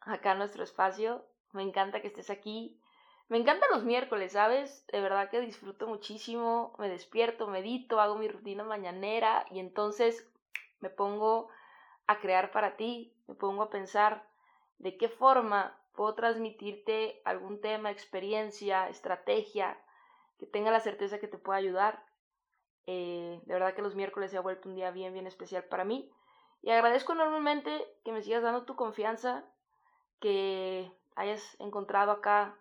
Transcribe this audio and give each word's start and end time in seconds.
acá 0.00 0.34
nuestro 0.34 0.64
espacio. 0.64 1.24
Me 1.52 1.62
encanta 1.62 2.00
que 2.00 2.08
estés 2.08 2.30
aquí. 2.30 2.80
Me 3.28 3.38
encantan 3.38 3.70
los 3.70 3.84
miércoles, 3.84 4.32
¿sabes? 4.32 4.86
De 4.90 5.00
verdad 5.00 5.30
que 5.30 5.40
disfruto 5.40 5.86
muchísimo. 5.86 6.74
Me 6.78 6.88
despierto, 6.88 7.46
medito, 7.46 8.00
hago 8.00 8.16
mi 8.16 8.28
rutina 8.28 8.64
mañanera 8.64 9.44
y 9.50 9.58
entonces 9.58 10.26
me 10.80 10.90
pongo 10.90 11.48
a 12.06 12.20
crear 12.20 12.50
para 12.50 12.76
ti, 12.76 13.14
me 13.26 13.34
pongo 13.34 13.62
a 13.62 13.70
pensar 13.70 14.26
de 14.78 14.96
qué 14.96 15.08
forma 15.08 15.78
puedo 15.94 16.14
transmitirte 16.14 17.20
algún 17.24 17.60
tema, 17.60 17.90
experiencia, 17.90 18.88
estrategia, 18.88 19.78
que 20.38 20.46
tenga 20.46 20.70
la 20.70 20.80
certeza 20.80 21.18
que 21.18 21.28
te 21.28 21.38
pueda 21.38 21.58
ayudar. 21.58 22.04
Eh, 22.86 23.40
de 23.44 23.52
verdad 23.52 23.74
que 23.74 23.82
los 23.82 23.94
miércoles 23.94 24.30
se 24.30 24.38
ha 24.38 24.40
vuelto 24.40 24.68
un 24.68 24.76
día 24.76 24.90
bien, 24.90 25.12
bien 25.12 25.26
especial 25.26 25.64
para 25.64 25.84
mí. 25.84 26.10
Y 26.62 26.70
agradezco 26.70 27.12
enormemente 27.12 27.84
que 28.04 28.12
me 28.12 28.22
sigas 28.22 28.42
dando 28.42 28.64
tu 28.64 28.76
confianza, 28.76 29.44
que 30.20 30.90
hayas 31.16 31.56
encontrado 31.60 32.12
acá 32.12 32.56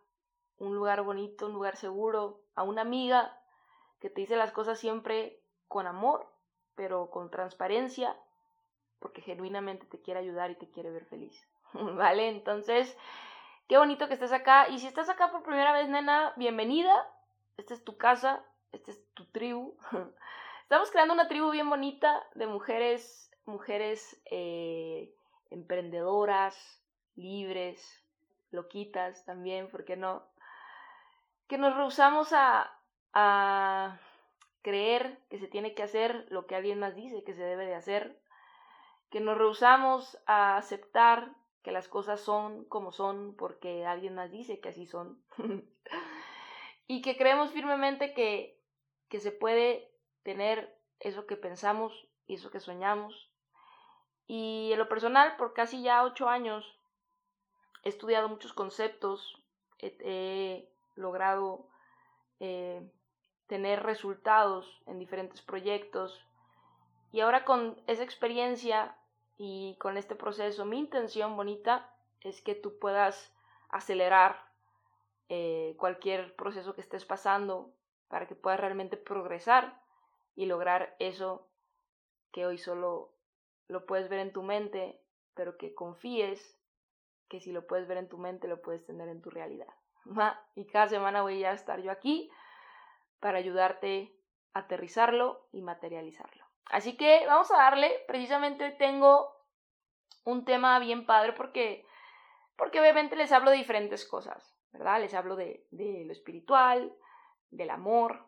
un 0.59 0.75
lugar 0.75 1.03
bonito, 1.03 1.45
un 1.45 1.53
lugar 1.53 1.77
seguro, 1.77 2.41
a 2.55 2.63
una 2.63 2.81
amiga 2.81 3.39
que 3.99 4.09
te 4.09 4.21
dice 4.21 4.35
las 4.35 4.51
cosas 4.51 4.79
siempre 4.79 5.39
con 5.67 5.87
amor, 5.87 6.27
pero 6.75 7.09
con 7.09 7.29
transparencia, 7.29 8.15
porque 8.99 9.21
genuinamente 9.21 9.85
te 9.85 10.01
quiere 10.01 10.19
ayudar 10.19 10.51
y 10.51 10.55
te 10.55 10.69
quiere 10.69 10.89
ver 10.91 11.05
feliz. 11.05 11.47
¿Vale? 11.73 12.29
Entonces, 12.29 12.97
qué 13.67 13.77
bonito 13.77 14.07
que 14.07 14.15
estés 14.15 14.31
acá. 14.31 14.69
Y 14.69 14.79
si 14.79 14.87
estás 14.87 15.09
acá 15.09 15.31
por 15.31 15.43
primera 15.43 15.73
vez, 15.73 15.89
nena, 15.89 16.33
bienvenida. 16.35 17.07
Esta 17.57 17.73
es 17.73 17.83
tu 17.83 17.97
casa, 17.97 18.43
esta 18.71 18.91
es 18.91 19.03
tu 19.13 19.25
tribu. 19.25 19.75
Estamos 20.63 20.91
creando 20.91 21.13
una 21.13 21.27
tribu 21.27 21.49
bien 21.49 21.69
bonita 21.69 22.27
de 22.35 22.45
mujeres, 22.45 23.31
mujeres 23.45 24.21
eh, 24.29 25.13
emprendedoras, 25.49 26.81
libres, 27.17 28.03
loquitas 28.51 29.25
también, 29.25 29.69
¿por 29.69 29.83
qué 29.83 29.97
no? 29.97 30.23
Que 31.47 31.57
nos 31.57 31.75
rehusamos 31.75 32.31
a, 32.33 32.79
a 33.13 33.99
creer 34.61 35.19
que 35.29 35.39
se 35.39 35.47
tiene 35.47 35.73
que 35.73 35.83
hacer 35.83 36.25
lo 36.29 36.45
que 36.45 36.55
alguien 36.55 36.79
más 36.79 36.95
dice 36.95 37.23
que 37.23 37.33
se 37.33 37.43
debe 37.43 37.65
de 37.65 37.75
hacer, 37.75 38.21
que 39.09 39.19
nos 39.19 39.37
rehusamos 39.37 40.17
a 40.25 40.57
aceptar 40.57 41.33
que 41.63 41.71
las 41.71 41.87
cosas 41.87 42.21
son 42.21 42.65
como 42.65 42.91
son 42.91 43.35
porque 43.35 43.85
alguien 43.85 44.15
más 44.15 44.31
dice 44.31 44.59
que 44.59 44.69
así 44.69 44.85
son, 44.85 45.21
y 46.87 47.01
que 47.01 47.17
creemos 47.17 47.51
firmemente 47.51 48.13
que, 48.13 48.59
que 49.09 49.19
se 49.19 49.31
puede 49.31 49.91
tener 50.23 50.77
eso 50.99 51.25
que 51.25 51.37
pensamos 51.37 52.07
y 52.25 52.35
eso 52.35 52.51
que 52.51 52.59
soñamos. 52.59 53.31
Y 54.27 54.69
en 54.73 54.79
lo 54.79 54.89
personal, 54.89 55.37
por 55.37 55.53
casi 55.53 55.81
ya 55.81 56.03
ocho 56.03 56.27
años, 56.27 56.65
he 57.87 57.89
estudiado 57.89 58.27
muchos 58.27 58.51
conceptos, 58.51 59.41
he, 59.79 60.69
logrado 60.95 61.69
eh, 62.41 62.81
tener 63.47 63.83
resultados 63.83 64.81
en 64.87 64.99
diferentes 64.99 65.41
proyectos. 65.41 66.25
Y 67.13 67.21
ahora 67.21 67.45
con 67.45 67.81
esa 67.87 68.03
experiencia 68.03 68.97
y 69.37 69.77
con 69.79 69.95
este 69.95 70.15
proceso, 70.15 70.65
mi 70.65 70.79
intención 70.79 71.37
bonita 71.37 71.89
es 72.21 72.41
que 72.41 72.55
tú 72.55 72.77
puedas 72.77 73.33
acelerar 73.69 74.43
eh, 75.29 75.75
cualquier 75.77 76.35
proceso 76.35 76.75
que 76.75 76.81
estés 76.81 77.05
pasando 77.05 77.71
para 78.09 78.27
que 78.27 78.35
puedas 78.35 78.59
realmente 78.59 78.97
progresar 78.97 79.81
y 80.35 80.45
lograr 80.45 80.93
eso 80.99 81.47
que 82.33 82.45
hoy 82.45 82.57
solo 82.57 83.13
lo 83.69 83.85
puedes 83.85 84.09
ver 84.09 84.19
en 84.19 84.33
tu 84.33 84.43
mente, 84.43 84.99
pero 85.35 85.57
que 85.57 85.73
confíes 85.73 86.56
que 87.27 87.39
si 87.39 87.51
lo 87.51 87.67
puedes 87.67 87.87
ver 87.87 87.97
en 87.97 88.09
tu 88.09 88.17
mente, 88.17 88.47
lo 88.47 88.61
puedes 88.61 88.85
tener 88.85 89.09
en 89.09 89.21
tu 89.21 89.29
realidad. 89.29 89.73
Y 90.55 90.65
cada 90.65 90.87
semana 90.87 91.21
voy 91.21 91.43
a 91.43 91.51
estar 91.51 91.81
yo 91.81 91.91
aquí 91.91 92.29
para 93.19 93.37
ayudarte 93.37 94.15
a 94.53 94.59
aterrizarlo 94.59 95.47
y 95.51 95.61
materializarlo. 95.61 96.45
Así 96.65 96.97
que 96.97 97.25
vamos 97.27 97.51
a 97.51 97.57
darle, 97.57 97.91
precisamente 98.07 98.65
hoy 98.65 98.77
tengo 98.77 99.35
un 100.25 100.43
tema 100.43 100.79
bien 100.79 101.05
padre 101.05 101.33
porque, 101.33 101.85
porque 102.57 102.79
obviamente 102.79 103.15
les 103.15 103.31
hablo 103.31 103.51
de 103.51 103.57
diferentes 103.57 104.05
cosas, 104.05 104.55
¿verdad? 104.71 104.99
Les 104.99 105.13
hablo 105.13 105.35
de, 105.35 105.65
de 105.71 106.03
lo 106.05 106.11
espiritual, 106.11 106.93
del 107.49 107.69
amor, 107.69 108.27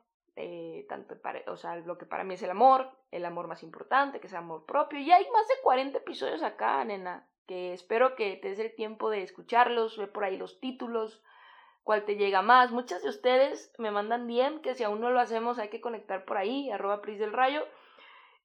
tanto 0.87 1.19
para, 1.21 1.41
o 1.51 1.57
sea, 1.57 1.75
lo 1.75 1.97
que 1.97 2.05
para 2.05 2.23
mí 2.23 2.35
es 2.35 2.43
el 2.43 2.51
amor, 2.51 2.89
el 3.11 3.25
amor 3.25 3.47
más 3.47 3.63
importante, 3.63 4.19
que 4.19 4.27
es 4.27 4.33
el 4.33 4.39
amor 4.39 4.65
propio. 4.65 4.99
Y 4.99 5.11
hay 5.11 5.29
más 5.31 5.47
de 5.47 5.55
40 5.61 5.97
episodios 5.97 6.43
acá, 6.43 6.83
nena, 6.85 7.27
que 7.49 7.73
espero 7.73 8.15
que 8.15 8.35
te 8.35 8.49
des 8.49 8.59
el 8.59 8.75
tiempo 8.75 9.09
de 9.09 9.23
escucharlos, 9.23 9.97
ve 9.97 10.05
por 10.05 10.23
ahí 10.23 10.37
los 10.37 10.59
títulos, 10.59 11.19
cuál 11.83 12.05
te 12.05 12.15
llega 12.15 12.43
más. 12.43 12.71
Muchas 12.71 13.01
de 13.01 13.09
ustedes 13.09 13.73
me 13.79 13.89
mandan 13.89 14.27
bien 14.27 14.61
que 14.61 14.75
si 14.75 14.83
aún 14.83 15.01
no 15.01 15.09
lo 15.09 15.19
hacemos 15.19 15.57
hay 15.57 15.69
que 15.69 15.81
conectar 15.81 16.25
por 16.25 16.37
ahí, 16.37 16.69
arroba 16.69 17.01
Pris 17.01 17.17
del 17.17 17.33
Rayo. 17.33 17.65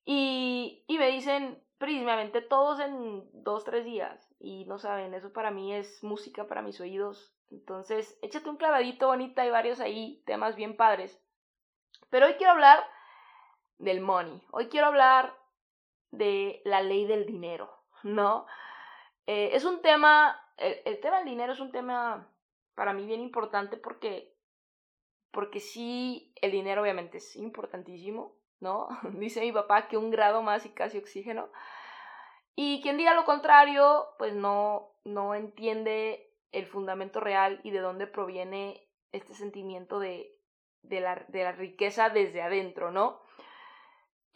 Y, 0.06 0.84
y 0.87 0.97
me 0.97 1.09
dicen, 1.09 1.62
Pris, 1.76 2.03
me 2.03 2.12
aventé 2.12 2.41
todos 2.41 2.81
en 2.81 3.28
dos, 3.34 3.64
tres 3.64 3.84
días. 3.84 4.26
Y 4.41 4.64
no 4.64 4.78
saben, 4.78 5.12
eso 5.12 5.34
para 5.34 5.50
mí 5.50 5.75
es 5.75 6.03
música 6.03 6.47
para 6.47 6.62
mis 6.62 6.81
oídos. 6.81 7.37
Entonces, 7.50 8.19
échate 8.22 8.48
un 8.48 8.56
clavadito 8.56 9.09
bonita, 9.09 9.43
hay 9.43 9.50
varios 9.50 9.81
ahí, 9.81 10.22
temas 10.25 10.56
bien 10.56 10.78
padres. 10.78 11.22
Pero 12.09 12.25
hoy 12.25 12.34
quiero 12.38 12.53
hablar 12.53 12.82
del 13.76 14.00
money. 14.00 14.43
Hoy 14.50 14.69
quiero 14.69 14.87
hablar 14.87 15.37
de 16.10 16.62
la 16.64 16.81
ley 16.81 17.04
del 17.04 17.26
dinero, 17.26 17.70
¿no? 18.03 18.47
Eh, 19.27 19.51
es 19.53 19.65
un 19.65 19.81
tema, 19.83 20.41
el, 20.57 20.77
el 20.85 21.01
tema 21.01 21.19
del 21.19 21.27
dinero 21.27 21.53
es 21.53 21.61
un 21.61 21.73
tema 21.73 22.29
para 22.75 22.93
mí 22.93 23.07
bien 23.07 23.21
importante 23.21 23.77
porque, 23.77 24.35
porque 25.31 25.61
sí, 25.61 26.33
el 26.41 26.53
dinero 26.53 26.83
obviamente 26.83 27.19
es 27.19 27.37
importantísimo, 27.37 28.37
¿no? 28.61 28.89
Dice 29.15 29.41
mi 29.41 29.53
papá 29.53 29.89
que 29.89 29.97
un 29.97 30.11
grado 30.11 30.43
más 30.43 30.67
y 30.67 30.71
casi 30.71 30.99
oxígeno. 30.99 31.49
Y 32.57 32.81
quien 32.83 32.97
diga 32.97 33.15
lo 33.15 33.25
contrario, 33.25 34.07
pues 34.19 34.35
no, 34.35 34.93
no 35.05 35.35
entiende 35.35 36.33
el 36.53 36.67
fundamento 36.67 37.19
real 37.19 37.61
y 37.65 37.71
de 37.71 37.81
dónde 37.81 38.06
proviene 38.06 38.89
este 39.11 39.35
sentimiento 39.35 39.99
de, 39.99 40.39
de, 40.83 41.01
la, 41.01 41.25
de 41.29 41.43
la 41.43 41.53
riqueza 41.53 42.11
desde 42.11 42.43
adentro, 42.43 42.93
¿no? 42.93 43.21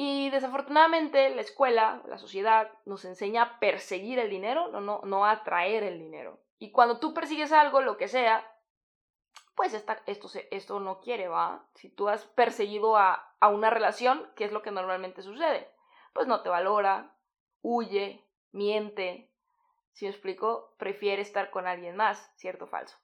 Y 0.01 0.31
desafortunadamente 0.31 1.29
la 1.35 1.41
escuela, 1.41 2.01
la 2.07 2.19
sociedad, 2.19 2.71
nos 2.87 3.05
enseña 3.05 3.43
a 3.43 3.59
perseguir 3.59 4.21
el 4.21 4.31
dinero, 4.31 4.69
no, 4.69 4.81
no, 4.81 5.01
no 5.03 5.25
a 5.25 5.33
atraer 5.33 5.83
el 5.83 5.99
dinero. 5.99 6.39
Y 6.61 6.71
cuando 6.71 7.01
tú 7.01 7.13
persigues 7.13 7.51
algo, 7.51 7.81
lo 7.81 7.97
que 7.97 8.07
sea, 8.07 8.49
pues 9.57 9.75
esto, 10.07 10.29
se, 10.29 10.47
esto 10.53 10.79
no 10.79 11.01
quiere, 11.01 11.27
¿va? 11.27 11.69
Si 11.75 11.89
tú 11.89 12.09
has 12.09 12.25
perseguido 12.27 12.97
a, 12.97 13.35
a 13.41 13.49
una 13.49 13.71
relación, 13.71 14.31
¿qué 14.37 14.45
es 14.45 14.53
lo 14.53 14.63
que 14.63 14.71
normalmente 14.71 15.21
sucede? 15.21 15.69
Pues 16.13 16.29
no 16.29 16.43
te 16.43 16.49
valora, 16.49 17.17
huye, 17.61 18.25
miente. 18.53 19.33
Si 19.95 20.05
me 20.05 20.13
explico, 20.13 20.77
prefiere 20.79 21.23
estar 21.23 21.51
con 21.51 21.67
alguien 21.67 21.97
más, 21.97 22.33
cierto 22.37 22.67
o 22.67 22.69
falso. 22.69 22.97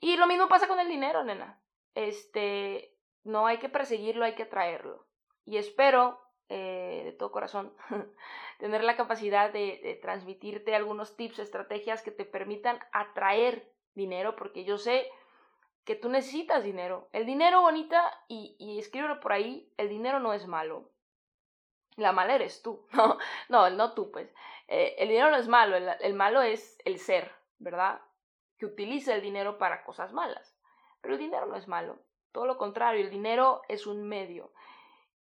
Y 0.00 0.16
lo 0.16 0.26
mismo 0.26 0.48
pasa 0.48 0.66
con 0.66 0.80
el 0.80 0.88
dinero, 0.88 1.22
nena. 1.22 1.62
Este, 1.94 2.98
no 3.22 3.46
hay 3.46 3.58
que 3.58 3.68
perseguirlo, 3.68 4.24
hay 4.24 4.34
que 4.34 4.46
traerlo. 4.46 5.06
Y 5.44 5.56
espero, 5.56 6.20
eh, 6.48 7.02
de 7.04 7.12
todo 7.12 7.32
corazón, 7.32 7.74
tener 8.58 8.84
la 8.84 8.96
capacidad 8.96 9.52
de, 9.52 9.98
transmitirte 10.02 10.74
algunos 10.74 11.16
tips, 11.16 11.38
estrategias 11.38 12.02
que 12.02 12.10
te 12.10 12.24
permitan 12.24 12.78
atraer 12.92 13.72
dinero, 13.94 14.36
porque 14.36 14.64
yo 14.64 14.78
sé 14.78 15.10
que 15.84 15.96
tú 15.96 16.08
necesitas 16.08 16.62
dinero. 16.62 17.08
El 17.12 17.26
dinero, 17.26 17.62
bonita, 17.62 18.10
y, 18.28 18.56
y 18.58 18.78
escríbelo 18.78 19.20
por 19.20 19.32
ahí, 19.32 19.72
el 19.76 19.88
dinero 19.88 20.20
no 20.20 20.32
es 20.32 20.46
malo. 20.46 20.92
La 21.96 22.12
mala 22.12 22.34
eres 22.34 22.62
tú, 22.62 22.86
no, 22.92 23.18
no, 23.48 23.70
no 23.70 23.92
tú, 23.94 24.10
pues. 24.10 24.32
Eh, 24.68 24.94
el 24.98 25.08
dinero 25.08 25.30
no 25.30 25.36
es 25.36 25.48
malo, 25.48 25.76
el, 25.76 26.14
malo 26.14 26.40
es 26.40 26.78
el 26.84 26.98
ser, 26.98 27.30
¿verdad? 27.58 28.00
Que 28.58 28.66
utiliza 28.66 29.14
el 29.14 29.22
dinero 29.22 29.58
para 29.58 29.84
cosas 29.84 30.12
malas. 30.12 30.56
Pero 31.00 31.14
el 31.14 31.20
dinero 31.20 31.46
no 31.46 31.56
es 31.56 31.68
malo, 31.68 31.98
todo 32.30 32.46
lo 32.46 32.56
contrario, 32.56 33.04
el 33.04 33.10
dinero 33.10 33.62
es 33.68 33.86
un 33.86 34.08
medio. 34.08 34.52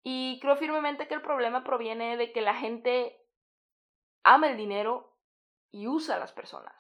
Y 0.02 0.38
creo 0.40 0.56
firmemente 0.56 1.08
que 1.08 1.14
el 1.14 1.22
problema 1.22 1.64
proviene 1.64 2.16
de 2.16 2.32
que 2.32 2.40
la 2.40 2.54
gente 2.54 3.20
ama 4.22 4.50
el 4.50 4.56
dinero 4.56 5.16
y 5.70 5.88
usa 5.88 6.16
a 6.16 6.18
las 6.18 6.32
personas. 6.32 6.74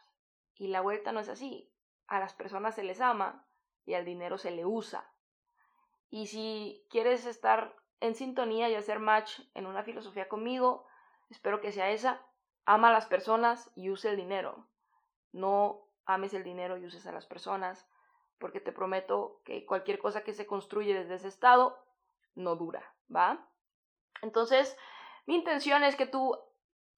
Y 0.56 0.68
la 0.68 0.80
vuelta 0.80 1.12
no 1.12 1.20
es 1.20 1.28
así. 1.28 1.72
A 2.06 2.18
las 2.18 2.34
personas 2.34 2.74
se 2.74 2.82
les 2.82 3.00
ama 3.00 3.46
y 3.84 3.94
al 3.94 4.04
dinero 4.04 4.38
se 4.38 4.50
le 4.50 4.64
usa. 4.64 5.10
Y 6.10 6.26
si 6.26 6.86
quieres 6.90 7.26
estar 7.26 7.76
en 8.00 8.14
sintonía 8.14 8.68
y 8.68 8.74
hacer 8.74 8.98
match 8.98 9.40
en 9.54 9.66
una 9.66 9.82
filosofía 9.82 10.28
conmigo, 10.28 10.86
espero 11.28 11.60
que 11.60 11.72
sea 11.72 11.90
esa. 11.90 12.20
Ama 12.64 12.88
a 12.88 12.92
las 12.92 13.06
personas 13.06 13.70
y 13.74 13.90
use 13.90 14.10
el 14.10 14.16
dinero. 14.16 14.66
No 15.32 15.86
ames 16.04 16.34
el 16.34 16.42
dinero 16.42 16.76
y 16.76 16.84
uses 16.84 17.06
a 17.06 17.12
las 17.12 17.26
personas, 17.26 17.88
porque 18.38 18.60
te 18.60 18.72
prometo 18.72 19.40
que 19.44 19.64
cualquier 19.64 19.98
cosa 19.98 20.24
que 20.24 20.32
se 20.32 20.46
construye 20.46 20.94
desde 20.94 21.14
ese 21.14 21.28
estado 21.28 21.78
no 22.34 22.56
dura, 22.56 22.94
¿va? 23.14 23.48
Entonces, 24.22 24.76
mi 25.26 25.34
intención 25.36 25.84
es 25.84 25.96
que 25.96 26.06
tú, 26.06 26.36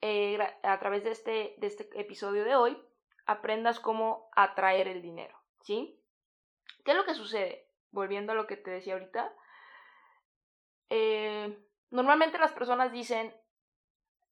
eh, 0.01 0.39
a 0.63 0.79
través 0.79 1.05
de 1.05 1.11
este, 1.11 1.55
de 1.59 1.67
este 1.67 1.89
episodio 2.01 2.45
de 2.45 2.57
hoy, 2.57 2.83
aprendas 3.27 3.81
cómo 3.81 4.29
atraer 4.35 4.89
el 4.89 5.03
dinero, 5.03 5.39
¿sí? 5.63 6.01
¿Qué 6.85 6.93
es 6.93 6.97
lo 6.97 7.05
que 7.05 7.15
sucede? 7.15 7.69
Volviendo 7.91 8.33
a 8.33 8.35
lo 8.35 8.47
que 8.47 8.57
te 8.57 8.71
decía 8.71 8.95
ahorita, 8.95 9.33
eh, 10.91 11.59
normalmente 11.91 12.39
las 12.39 12.53
personas 12.53 12.93
dicen, 12.93 13.35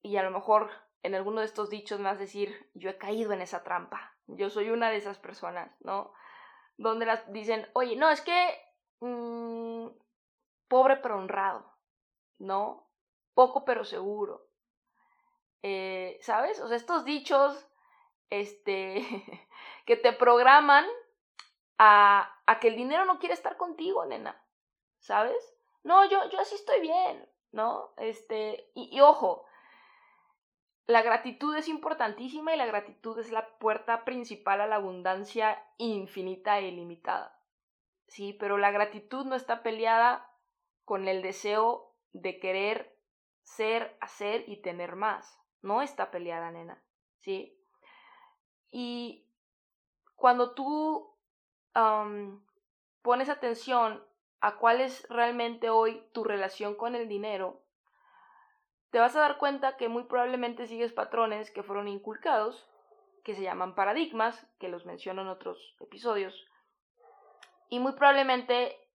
y 0.03 0.17
a 0.17 0.23
lo 0.23 0.31
mejor 0.31 0.71
en 1.03 1.15
alguno 1.15 1.41
de 1.41 1.47
estos 1.47 1.71
dichos 1.71 1.99
me 1.99 2.07
vas 2.07 2.17
a 2.17 2.21
decir, 2.21 2.71
yo 2.75 2.91
he 2.91 2.99
caído 2.99 3.33
en 3.33 3.41
esa 3.41 3.63
trampa, 3.63 4.15
yo 4.27 4.51
soy 4.51 4.71
una 4.71 4.91
de 4.91 4.97
esas 4.97 5.19
personas, 5.19 5.75
¿no? 5.81 6.13
Donde 6.77 7.07
las 7.07 7.31
dicen, 7.33 7.69
oye, 7.75 7.97
no, 7.97 8.11
es 8.11 8.21
que 8.21 8.59
mm, 9.01 9.89
pobre 10.71 10.97
pero 10.99 11.19
honrado, 11.19 11.77
¿no? 12.39 12.89
Poco 13.35 13.65
pero 13.65 13.85
seguro. 13.85 14.47
Eh, 15.63 16.19
¿Sabes? 16.23 16.61
O 16.61 16.69
sea, 16.69 16.77
estos 16.77 17.05
dichos, 17.05 17.69
este, 18.31 19.05
que 19.85 19.97
te 19.97 20.13
programan 20.13 20.87
a, 21.77 22.37
que 22.61 22.69
el 22.69 22.77
dinero 22.77 23.05
no 23.05 23.19
quiere 23.19 23.35
estar 23.35 23.57
contigo, 23.57 24.07
nena, 24.07 24.41
¿sabes? 25.01 25.55
No, 25.83 26.09
yo, 26.09 26.29
yo 26.31 26.39
así 26.39 26.55
estoy 26.55 26.81
bien, 26.81 27.29
¿no? 27.53 27.93
Este, 27.97 28.71
y, 28.75 29.01
ojo, 29.01 29.47
la 30.87 31.03
gratitud 31.03 31.57
es 31.57 31.69
importantísima 31.69 32.55
y 32.55 32.59
la 32.59 32.67
gratitud 32.67 33.19
es 33.19 33.33
la 33.33 33.59
puerta 33.59 34.05
principal 34.05 34.61
a 34.61 34.67
la 34.67 34.77
abundancia 34.77 35.65
infinita 35.79 36.59
e 36.59 36.69
ilimitada. 36.69 37.37
Sí, 38.07 38.35
pero 38.35 38.59
la 38.59 38.71
gratitud 38.71 39.25
no 39.25 39.37
está 39.37 39.63
peleada 39.63 40.30
con 40.91 41.07
el 41.07 41.23
deseo 41.23 41.95
de 42.11 42.41
querer 42.41 42.99
ser, 43.45 43.97
hacer 44.01 44.43
y 44.49 44.57
tener 44.57 44.97
más. 44.97 45.41
No 45.63 45.83
está 45.83 46.11
peleada, 46.11 46.51
nena. 46.51 46.83
¿Sí? 47.21 47.57
Y 48.73 49.25
cuando 50.17 50.53
tú 50.53 51.15
pones 53.03 53.29
atención 53.29 54.05
a 54.41 54.57
cuál 54.57 54.81
es 54.81 55.09
realmente 55.09 55.71
hoy 55.71 56.05
tu 56.13 56.25
relación 56.25 56.75
con 56.75 56.97
el 56.97 57.09
dinero, 57.09 57.63
te 58.91 58.99
vas 58.99 59.15
a 59.15 59.21
dar 59.21 59.39
cuenta 59.39 59.77
que 59.77 59.89
muy 59.89 60.03
probablemente 60.07 60.67
sigues 60.67 60.93
patrones 60.93 61.53
que 61.53 61.63
fueron 61.63 61.87
inculcados, 61.87 62.69
que 63.23 63.37
se 63.37 63.43
llaman 63.43 63.77
paradigmas, 63.77 64.45
que 64.59 64.69
los 64.69 64.87
menciono 64.87 65.23
en 65.23 65.29
otros 65.29 65.77
episodios, 65.79 66.49
y 67.69 67.79
muy 67.79 67.93
probablemente 67.93 68.90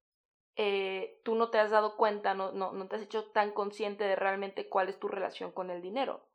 eh, 0.57 1.19
tú 1.23 1.35
no 1.35 1.49
te 1.49 1.59
has 1.59 1.71
dado 1.71 1.97
cuenta, 1.97 2.33
no, 2.33 2.51
no, 2.51 2.87
te 2.87 2.95
has 2.95 3.01
hecho 3.01 3.25
tan 3.31 3.51
consciente 3.51 4.05
de 4.05 4.15
realmente 4.15 4.69
cuál 4.69 4.87
es 4.87 4.99
tu 4.99 5.07
relación 5.07 5.51
con 5.51 5.69
el 5.69 5.81
dinero. 5.81 6.25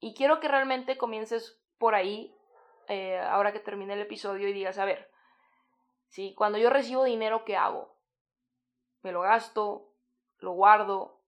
Y 0.00 0.14
quiero 0.14 0.40
que 0.40 0.48
realmente 0.48 0.96
comiences 0.96 1.60
por 1.78 1.94
ahí, 1.94 2.34
eh, 2.88 3.18
ahora 3.18 3.52
que 3.52 3.60
termine 3.60 3.94
el 3.94 4.00
episodio, 4.00 4.48
y 4.48 4.52
digas, 4.52 4.78
a 4.78 4.84
ver, 4.86 5.10
¿sí? 6.08 6.34
Cuando 6.36 6.58
yo 6.58 6.70
recibo 6.70 7.04
dinero, 7.04 7.44
¿qué 7.44 7.56
hago? 7.56 7.94
Me 9.02 9.12
lo 9.12 9.20
gasto, 9.20 9.92
lo 10.38 10.52
guardo, 10.52 11.20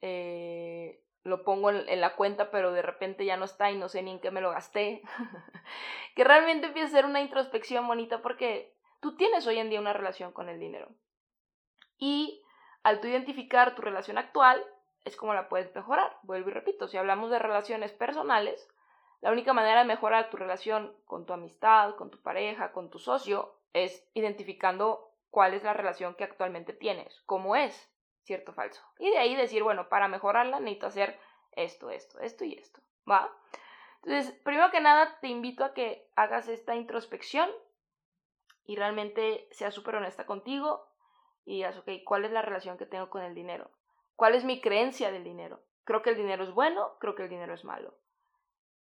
eh, 0.00 1.02
lo 1.24 1.44
pongo 1.44 1.70
en, 1.70 2.00
la 2.00 2.16
cuenta, 2.16 2.50
pero 2.50 2.72
de 2.72 2.82
repente 2.82 3.26
ya 3.26 3.36
no 3.36 3.44
está 3.44 3.70
y 3.70 3.76
no 3.76 3.88
sé 3.90 4.02
ni 4.02 4.12
en 4.12 4.20
qué 4.20 4.30
me 4.30 4.40
lo 4.40 4.50
gasté. 4.50 5.02
que 6.16 6.24
realmente 6.24 6.68
empiece 6.68 6.88
a 6.88 6.90
ser 6.90 7.04
una 7.04 7.20
introspección 7.20 7.86
bonita 7.86 8.22
porque 8.22 8.74
tú 9.00 9.16
tienes 9.16 9.46
hoy 9.46 9.58
en 9.58 9.70
día 9.70 9.80
una 9.80 9.92
relación 9.92 10.32
con 10.32 10.48
el 10.48 10.60
dinero. 10.60 10.88
Y 11.98 12.42
al 12.82 13.00
tú 13.00 13.08
identificar 13.08 13.74
tu 13.74 13.82
relación 13.82 14.18
actual, 14.18 14.64
es 15.04 15.16
como 15.16 15.34
la 15.34 15.48
puedes 15.48 15.74
mejorar. 15.74 16.16
Vuelvo 16.22 16.50
y 16.50 16.52
repito, 16.52 16.88
si 16.88 16.96
hablamos 16.96 17.30
de 17.30 17.38
relaciones 17.38 17.92
personales, 17.92 18.68
la 19.20 19.32
única 19.32 19.52
manera 19.52 19.80
de 19.80 19.86
mejorar 19.86 20.30
tu 20.30 20.36
relación 20.36 20.94
con 21.06 21.26
tu 21.26 21.32
amistad, 21.32 21.94
con 21.96 22.10
tu 22.10 22.20
pareja, 22.22 22.72
con 22.72 22.90
tu 22.90 22.98
socio, 22.98 23.54
es 23.72 24.08
identificando 24.14 25.12
cuál 25.30 25.54
es 25.54 25.62
la 25.62 25.74
relación 25.74 26.14
que 26.14 26.24
actualmente 26.24 26.72
tienes, 26.72 27.20
cómo 27.26 27.54
es, 27.56 27.90
cierto 28.22 28.52
o 28.52 28.54
falso. 28.54 28.82
Y 28.98 29.10
de 29.10 29.18
ahí 29.18 29.36
decir, 29.36 29.62
bueno, 29.62 29.88
para 29.88 30.08
mejorarla 30.08 30.60
necesito 30.60 30.86
hacer 30.86 31.18
esto, 31.52 31.90
esto, 31.90 32.18
esto 32.20 32.44
y 32.44 32.54
esto, 32.54 32.80
¿va? 33.08 33.30
Entonces, 34.02 34.32
primero 34.42 34.70
que 34.70 34.80
nada, 34.80 35.18
te 35.20 35.28
invito 35.28 35.64
a 35.64 35.74
que 35.74 36.08
hagas 36.16 36.48
esta 36.48 36.74
introspección 36.74 37.50
y 38.70 38.76
realmente 38.76 39.48
seas 39.50 39.74
súper 39.74 39.96
honesta 39.96 40.26
contigo 40.26 40.86
y 41.44 41.56
digas, 41.56 41.76
ok, 41.76 41.88
¿cuál 42.04 42.24
es 42.24 42.30
la 42.30 42.40
relación 42.40 42.78
que 42.78 42.86
tengo 42.86 43.10
con 43.10 43.24
el 43.24 43.34
dinero? 43.34 43.68
¿Cuál 44.14 44.36
es 44.36 44.44
mi 44.44 44.60
creencia 44.60 45.10
del 45.10 45.24
dinero? 45.24 45.60
Creo 45.82 46.02
que 46.02 46.10
el 46.10 46.16
dinero 46.16 46.44
es 46.44 46.52
bueno, 46.54 46.92
creo 47.00 47.16
que 47.16 47.24
el 47.24 47.28
dinero 47.28 47.52
es 47.52 47.64
malo. 47.64 47.96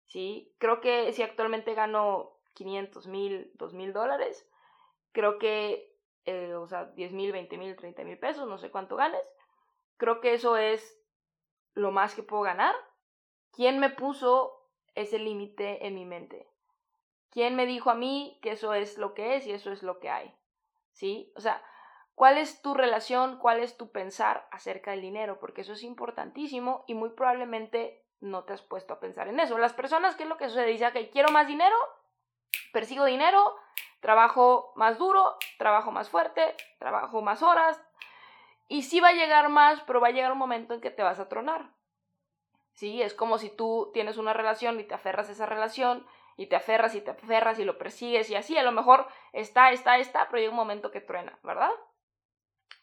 ¿Sí? 0.06 0.56
Creo 0.58 0.80
que 0.80 1.12
si 1.12 1.22
actualmente 1.22 1.74
gano 1.74 2.40
500 2.54 3.08
mil, 3.08 3.52
2 3.56 3.74
mil 3.74 3.92
dólares, 3.92 4.50
creo 5.12 5.38
que, 5.38 5.94
eh, 6.24 6.54
o 6.54 6.66
sea, 6.66 6.86
10 6.86 7.12
mil, 7.12 7.34
20 7.34 7.58
mil, 7.58 7.76
30 7.76 8.06
mil 8.06 8.18
pesos, 8.18 8.48
no 8.48 8.58
sé 8.58 8.72
cuánto 8.72 8.96
ganes, 8.96 9.30
creo 9.98 10.22
que 10.22 10.34
eso 10.34 10.56
es 10.56 10.98
lo 11.74 11.92
más 11.92 12.16
que 12.16 12.24
puedo 12.24 12.44
ganar. 12.44 12.76
¿Quién 13.52 13.80
me 13.80 13.90
puso 13.90 14.66
ese 14.96 15.20
límite 15.20 15.86
en 15.86 15.96
mi 15.96 16.06
mente? 16.06 16.53
¿Quién 17.34 17.56
me 17.56 17.66
dijo 17.66 17.90
a 17.90 17.96
mí 17.96 18.38
que 18.44 18.52
eso 18.52 18.76
es 18.76 19.00
lo 19.00 19.16
que 19.16 19.36
es 19.36 19.48
y 19.48 19.54
eso 19.54 19.72
es 19.72 19.82
lo 19.82 20.00
que 20.00 20.12
hay? 20.12 20.32
¿Sí? 20.92 21.34
O 21.36 21.42
sea, 21.42 21.64
¿cuál 22.14 22.38
es 22.38 22.62
tu 22.62 22.76
relación, 22.76 23.40
cuál 23.40 23.60
es 23.60 23.76
tu 23.76 23.92
pensar 23.92 24.48
acerca 24.52 24.92
del 24.92 25.02
dinero? 25.02 25.40
Porque 25.40 25.62
eso 25.62 25.74
es 25.74 25.82
importantísimo 25.82 26.84
y 26.86 26.94
muy 26.94 27.10
probablemente 27.10 28.06
no 28.20 28.44
te 28.44 28.54
has 28.54 28.62
puesto 28.62 28.94
a 28.94 29.00
pensar 29.00 29.30
en 29.30 29.40
eso. 29.40 29.58
Las 29.58 29.74
personas, 29.74 30.16
¿qué 30.16 30.24
es 30.24 30.30
lo 30.30 30.38
que 30.38 30.48
sucede? 30.48 30.68
Dice, 30.68 30.86
ok, 30.86 31.10
quiero 31.12 31.32
más 31.32 31.48
dinero, 31.48 31.76
persigo 32.72 33.04
dinero, 33.04 33.56
trabajo 34.00 34.72
más 34.76 35.00
duro, 35.00 35.36
trabajo 35.58 35.90
más 35.90 36.10
fuerte, 36.10 36.56
trabajo 36.78 37.24
más 37.24 37.42
horas. 37.42 37.84
Y 38.68 38.84
sí 38.84 39.00
va 39.00 39.08
a 39.08 39.14
llegar 39.14 39.50
más, 39.50 39.82
pero 39.88 40.00
va 40.00 40.10
a 40.10 40.12
llegar 40.12 40.32
un 40.32 40.38
momento 40.38 40.76
en 40.76 40.82
que 40.82 40.92
te 40.92 41.02
vas 41.02 41.20
a 41.20 41.30
tronar. 41.30 41.72
Sí, 42.74 43.02
es 43.02 43.16
como 43.16 43.40
si 43.40 43.50
tú 43.50 43.90
tienes 43.92 44.18
una 44.18 44.34
relación 44.34 44.80
y 44.80 44.84
te 44.84 44.94
aferras 44.94 45.30
a 45.30 45.32
esa 45.32 45.48
relación 45.48 46.06
y 46.38 46.48
te 46.48 46.56
aferras 46.56 46.96
y 46.96 47.02
te 47.02 47.12
aferras 47.12 47.60
y 47.60 47.66
lo 47.66 47.78
persigues 47.78 48.30
y 48.30 48.36
así, 48.36 48.58
a 48.58 48.64
lo 48.64 48.72
mejor 48.72 49.08
está, 49.32 49.72
está, 49.72 49.98
está, 49.98 50.28
pero 50.28 50.40
llega 50.40 50.52
un 50.52 50.58
momento 50.58 50.92
que 50.92 51.02
truena, 51.02 51.40
¿verdad? 51.44 51.72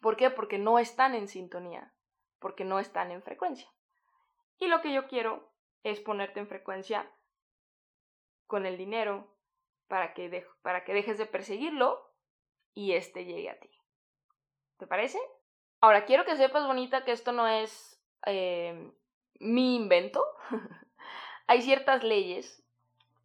¿Por 0.01 0.17
qué? 0.17 0.31
Porque 0.31 0.59
no 0.59 0.79
están 0.79 1.15
en 1.15 1.29
sintonía, 1.29 1.93
porque 2.39 2.65
no 2.65 2.79
están 2.79 3.11
en 3.11 3.23
frecuencia. 3.23 3.69
Y 4.59 4.69
lo 4.69 4.81
que 4.81 4.93
yo 4.93 5.07
quiero 5.09 5.53
es 5.83 6.01
ponerte 6.01 6.41
en 6.41 6.49
frecuencia 6.49 7.11
con 8.47 8.67
el 8.67 8.77
dinero, 8.77 9.35
para 9.91 10.15
que, 10.15 10.47
para 10.63 10.85
que 10.85 10.95
dejes 10.95 11.19
de 11.19 11.27
perseguirlo 11.27 12.15
y 12.75 12.93
este 12.93 13.25
llegue 13.25 13.51
a 13.51 13.59
ti. 13.59 13.71
¿Te 14.79 14.87
parece? 14.87 15.19
Ahora, 15.81 16.05
quiero 16.05 16.25
que 16.25 16.37
sepas, 16.37 16.65
bonita, 16.65 17.05
que 17.05 17.11
esto 17.11 17.33
no 17.33 17.49
es 17.49 18.01
eh, 18.25 18.93
mi 19.41 19.75
invento. 19.75 20.25
Hay 21.49 21.63
ciertas 21.63 22.05
leyes, 22.05 22.60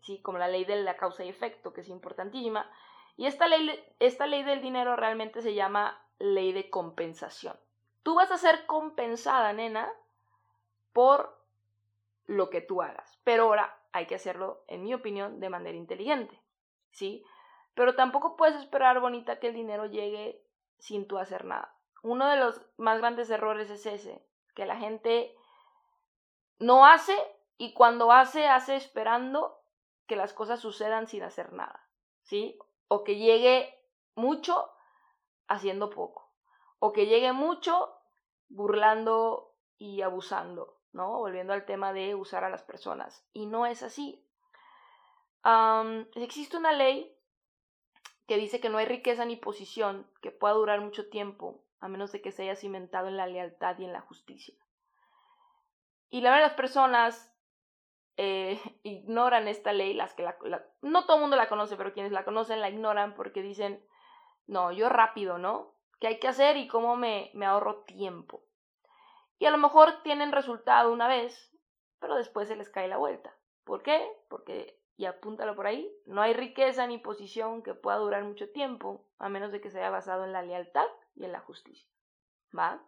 ¿sí? 0.06 0.22
como 0.22 0.38
la 0.38 0.48
ley 0.48 0.66
de 0.66 0.78
la 0.78 0.98
causa 0.98 1.24
y 1.24 1.30
efecto, 1.30 1.74
que 1.74 1.82
es 1.82 1.90
importantísima. 1.90 2.70
Y 3.18 3.26
esta 3.26 3.48
ley, 3.48 3.84
esta 4.00 4.28
ley 4.28 4.44
del 4.44 4.62
dinero 4.62 4.96
realmente 4.96 5.42
se 5.42 5.56
llama 5.56 6.00
ley 6.20 6.54
de 6.54 6.70
compensación. 6.70 7.58
Tú 8.04 8.16
vas 8.16 8.32
a 8.32 8.38
ser 8.38 8.68
compensada, 8.68 9.52
nena, 9.52 9.92
por 10.94 11.38
lo 12.28 12.50
que 12.50 12.62
tú 12.62 12.82
hagas. 12.82 13.20
Pero 13.24 13.46
ahora 13.46 13.78
hay 13.92 14.06
que 14.06 14.16
hacerlo, 14.16 14.64
en 14.68 14.84
mi 14.84 14.94
opinión, 14.94 15.40
de 15.40 15.50
manera 15.50 15.76
inteligente. 15.76 16.40
¿sí? 16.92 17.26
Pero 17.74 17.96
tampoco 17.96 18.38
puedes 18.38 18.56
esperar, 18.56 19.00
bonita, 19.00 19.40
que 19.40 19.48
el 19.48 19.56
dinero 19.56 19.88
llegue 19.88 20.42
sin 20.78 21.08
tú 21.08 21.18
hacer 21.18 21.46
nada. 21.46 21.74
Uno 22.04 22.28
de 22.30 22.38
los 22.38 22.62
más 22.78 23.00
grandes 23.00 23.30
errores 23.30 23.70
es 23.72 23.86
ese, 23.86 24.24
que 24.54 24.66
la 24.66 24.78
gente 24.78 25.36
no 26.60 26.86
hace 26.86 27.16
y 27.58 27.74
cuando 27.74 28.12
hace, 28.12 28.48
hace 28.48 28.76
esperando 28.76 29.65
que 30.08 30.16
las 30.16 30.34
cosas 30.34 30.60
sucedan 30.60 31.08
sin 31.08 31.24
hacer 31.24 31.54
nada, 31.54 31.88
¿sí? 32.24 32.58
O 32.88 33.04
que 33.04 33.18
llegue 33.18 33.74
mucho 34.16 34.72
haciendo 35.48 35.90
poco, 35.90 36.32
o 36.80 36.94
que 36.94 37.08
llegue 37.08 37.32
mucho 37.34 37.96
burlando 38.50 39.56
y 39.78 40.02
abusando, 40.02 40.80
¿no? 40.94 41.18
Volviendo 41.18 41.54
al 41.54 41.66
tema 41.66 41.94
de 41.94 42.16
usar 42.16 42.44
a 42.44 42.50
las 42.50 42.64
personas. 42.64 43.28
Y 43.34 43.46
no 43.46 43.66
es 43.66 43.84
así. 43.84 44.24
existe 46.16 46.58
una 46.58 46.72
ley 46.72 47.16
que 48.28 48.38
dice 48.38 48.60
que 48.60 48.70
no 48.70 48.78
hay 48.78 48.86
riqueza 48.86 49.26
ni 49.26 49.36
posición 49.36 50.10
que 50.22 50.32
pueda 50.32 50.54
durar 50.56 50.82
mucho 50.82 51.10
tiempo, 51.10 51.64
a 51.80 51.88
menos 51.88 52.12
de 52.12 52.22
que 52.22 52.32
se 52.32 52.44
haya 52.44 52.56
cimentado 52.56 53.08
en 53.08 53.18
la 53.18 53.28
lealtad 53.28 53.78
y 53.78 53.86
en 53.86 53.94
la 53.94 54.02
justicia. 54.02 54.56
Y 56.10 56.22
la 56.22 56.32
verdad 56.32 56.48
las 56.48 56.56
personas 56.56 57.35
eh, 58.18 58.60
ignoran 58.84 59.48
esta 59.48 59.74
ley, 59.74 59.94
las 59.94 60.14
que 60.14 60.24
la, 60.24 60.38
no 60.82 61.06
todo 61.06 61.18
el 61.18 61.22
mundo 61.22 61.36
la 61.36 61.50
conoce, 61.50 61.76
pero 61.76 61.94
quienes 61.94 62.12
la 62.12 62.26
conocen 62.26 62.62
la 62.62 62.70
ignoran 62.70 63.14
porque 63.16 63.42
dicen, 63.42 63.86
no, 64.48 64.72
yo 64.72 64.90
rápido, 64.90 65.38
¿no? 65.38 65.74
¿Qué 66.00 66.08
hay 66.08 66.20
que 66.20 66.28
hacer 66.28 66.58
y 66.58 66.68
cómo 66.68 66.96
me, 66.96 67.32
ahorro 67.46 67.84
tiempo? 67.84 68.44
Y 69.40 69.46
a 69.46 69.52
lo 69.52 69.58
mejor 69.58 70.04
tienen 70.04 70.32
resultado 70.32 70.92
una 70.92 71.08
vez, 71.08 71.52
pero 72.00 72.16
después 72.16 72.48
se 72.48 72.56
les 72.56 72.70
cae 72.70 72.88
la 72.88 72.98
vuelta. 72.98 73.36
¿Por 73.64 73.82
qué? 73.82 74.08
Porque, 74.30 74.80
y 74.98 75.06
apúntalo 75.06 75.56
por 75.56 75.68
ahí, 75.68 75.92
no 76.06 76.22
hay 76.22 76.34
riqueza 76.34 76.86
ni 76.88 76.98
posición 76.98 77.64
que 77.64 77.74
pueda 77.74 77.98
durar 77.98 78.24
mucho 78.24 78.50
tiempo, 78.52 79.06
a 79.18 79.30
menos 79.30 79.52
de 79.52 79.62
que 79.62 79.72
sea 79.72 79.90
basado 79.90 80.24
en 80.24 80.34
la 80.34 80.44
lealtad 80.44 80.88
y 81.16 81.26
en 81.26 81.32
la 81.32 81.40
justicia. 81.40 81.90
¿Va? 82.58 82.82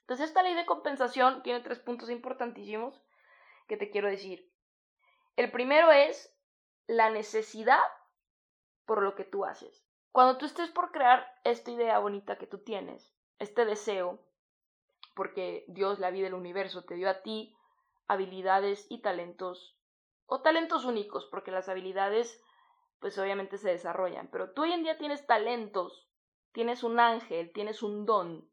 Entonces 0.00 0.28
esta 0.28 0.42
ley 0.42 0.54
de 0.54 0.66
compensación 0.66 1.42
tiene 1.42 1.60
tres 1.60 1.78
puntos 1.78 2.10
importantísimos 2.10 3.03
que 3.66 3.76
te 3.76 3.90
quiero 3.90 4.08
decir. 4.08 4.50
El 5.36 5.50
primero 5.50 5.90
es 5.90 6.34
la 6.86 7.10
necesidad 7.10 7.82
por 8.84 9.02
lo 9.02 9.14
que 9.14 9.24
tú 9.24 9.44
haces. 9.44 9.84
Cuando 10.12 10.38
tú 10.38 10.46
estés 10.46 10.70
por 10.70 10.92
crear 10.92 11.26
esta 11.44 11.70
idea 11.70 11.98
bonita 11.98 12.36
que 12.36 12.46
tú 12.46 12.58
tienes, 12.58 13.12
este 13.38 13.64
deseo, 13.64 14.20
porque 15.16 15.64
Dios, 15.68 15.98
la 15.98 16.10
vida, 16.10 16.28
el 16.28 16.34
universo 16.34 16.84
te 16.84 16.94
dio 16.94 17.08
a 17.10 17.22
ti 17.22 17.56
habilidades 18.06 18.86
y 18.90 19.00
talentos, 19.00 19.76
o 20.26 20.40
talentos 20.42 20.84
únicos, 20.84 21.26
porque 21.30 21.50
las 21.50 21.68
habilidades 21.68 22.40
pues 23.00 23.18
obviamente 23.18 23.58
se 23.58 23.68
desarrollan, 23.68 24.28
pero 24.28 24.52
tú 24.52 24.62
hoy 24.62 24.72
en 24.72 24.82
día 24.82 24.96
tienes 24.96 25.26
talentos, 25.26 26.08
tienes 26.52 26.82
un 26.82 26.98
ángel, 26.98 27.52
tienes 27.52 27.82
un 27.82 28.06
don 28.06 28.48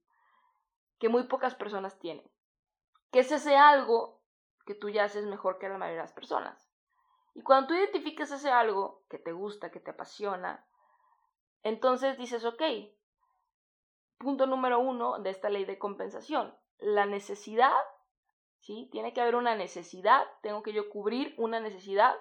que 0.99 1.09
muy 1.09 1.23
pocas 1.23 1.55
personas 1.55 1.97
tienen. 1.99 2.29
Que 3.11 3.19
es 3.19 3.31
ese 3.31 3.55
algo 3.55 4.20
que 4.71 4.79
tú 4.79 4.87
ya 4.87 5.03
haces 5.03 5.25
mejor 5.25 5.59
que 5.59 5.67
la 5.67 5.77
mayoría 5.77 6.01
de 6.01 6.07
las 6.07 6.13
personas. 6.13 6.71
Y 7.33 7.43
cuando 7.43 7.67
tú 7.67 7.73
identificas 7.73 8.31
ese 8.31 8.51
algo 8.51 9.03
que 9.09 9.17
te 9.17 9.33
gusta, 9.33 9.69
que 9.69 9.81
te 9.81 9.91
apasiona, 9.91 10.65
entonces 11.61 12.17
dices, 12.17 12.45
ok, 12.45 12.61
punto 14.17 14.47
número 14.47 14.79
uno 14.79 15.19
de 15.19 15.29
esta 15.29 15.49
ley 15.49 15.65
de 15.65 15.77
compensación, 15.77 16.57
la 16.77 17.05
necesidad, 17.05 17.75
¿sí? 18.59 18.87
Tiene 18.93 19.13
que 19.13 19.19
haber 19.19 19.35
una 19.35 19.55
necesidad, 19.55 20.25
tengo 20.41 20.63
que 20.63 20.71
yo 20.71 20.89
cubrir 20.89 21.35
una 21.37 21.59
necesidad 21.59 22.15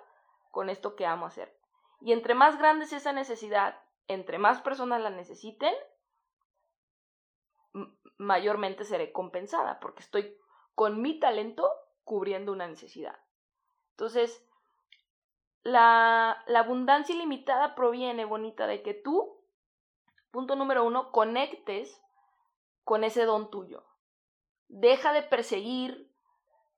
con 0.50 0.70
esto 0.70 0.96
que 0.96 1.06
amo 1.06 1.26
hacer. 1.26 1.56
Y 2.00 2.12
entre 2.12 2.34
más 2.34 2.58
grande 2.58 2.84
es 2.84 2.92
esa 2.92 3.12
necesidad, 3.12 3.80
entre 4.08 4.38
más 4.38 4.60
personas 4.60 5.00
la 5.00 5.10
necesiten, 5.10 5.74
mayormente 8.18 8.84
seré 8.84 9.12
compensada, 9.12 9.78
porque 9.78 10.02
estoy 10.02 10.36
con 10.74 11.00
mi 11.00 11.20
talento 11.20 11.70
cubriendo 12.10 12.50
una 12.50 12.66
necesidad. 12.66 13.16
Entonces, 13.92 14.44
la, 15.62 16.42
la 16.48 16.58
abundancia 16.58 17.14
ilimitada 17.14 17.76
proviene, 17.76 18.24
bonita, 18.24 18.66
de 18.66 18.82
que 18.82 18.94
tú, 18.94 19.40
punto 20.32 20.56
número 20.56 20.82
uno, 20.84 21.12
conectes 21.12 22.02
con 22.82 23.04
ese 23.04 23.26
don 23.26 23.48
tuyo. 23.48 23.84
Deja 24.66 25.12
de 25.12 25.22
perseguir 25.22 26.12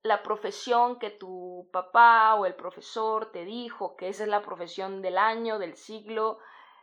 la 0.03 0.23
profesión 0.23 0.99
que 0.99 1.09
tu 1.09 1.67
papá 1.73 2.35
o 2.35 2.45
el 2.45 2.55
profesor 2.55 3.33
te 3.33 3.47
dijo 3.47 3.97
que 3.97 4.11
esa 4.11 4.25
es 4.25 4.29
la 4.29 4.43
profesión 4.43 5.01
del 5.01 5.17
año, 5.17 5.59
del 5.59 5.77
siglo, 5.77 6.41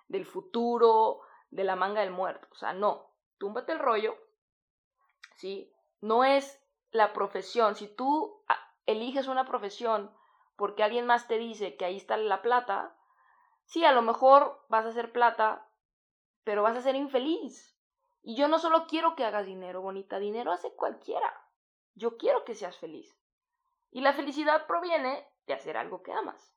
del 0.07 0.25
futuro, 0.25 1.21
de 1.51 1.65
la 1.65 1.75
manga 1.75 2.01
del 2.01 2.09
muerto. 2.09 2.47
O 2.49 2.55
sea, 2.55 2.73
no, 2.73 3.11
túmbate 3.37 3.73
el 3.73 3.79
rollo, 3.79 4.17
¿sí? 5.35 5.71
No 6.01 6.23
es 6.23 6.58
la 6.91 7.13
profesión. 7.13 7.75
Si 7.75 7.87
tú 7.87 8.43
ah, 8.47 8.59
eliges 8.85 9.27
una 9.27 9.45
profesión 9.45 10.13
porque 10.55 10.83
alguien 10.83 11.05
más 11.05 11.27
te 11.27 11.37
dice 11.37 11.77
que 11.77 11.85
ahí 11.85 11.97
está 11.97 12.17
la 12.17 12.41
plata, 12.41 12.95
sí, 13.65 13.85
a 13.85 13.91
lo 13.91 14.01
mejor 14.01 14.65
vas 14.67 14.85
a 14.85 14.89
hacer 14.89 15.11
plata, 15.11 15.69
pero 16.43 16.63
vas 16.63 16.75
a 16.75 16.81
ser 16.81 16.95
infeliz. 16.95 17.77
Y 18.21 18.35
yo 18.35 18.47
no 18.47 18.59
solo 18.59 18.85
quiero 18.87 19.15
que 19.15 19.23
hagas 19.23 19.45
dinero, 19.45 19.81
bonita, 19.81 20.19
dinero 20.19 20.51
hace 20.51 20.73
cualquiera. 20.73 21.33
Yo 21.95 22.17
quiero 22.17 22.43
que 22.43 22.55
seas 22.55 22.77
feliz. 22.77 23.17
Y 23.91 24.01
la 24.01 24.13
felicidad 24.13 24.67
proviene 24.67 25.27
de 25.47 25.53
hacer 25.53 25.77
algo 25.77 26.03
que 26.03 26.11
amas. 26.11 26.53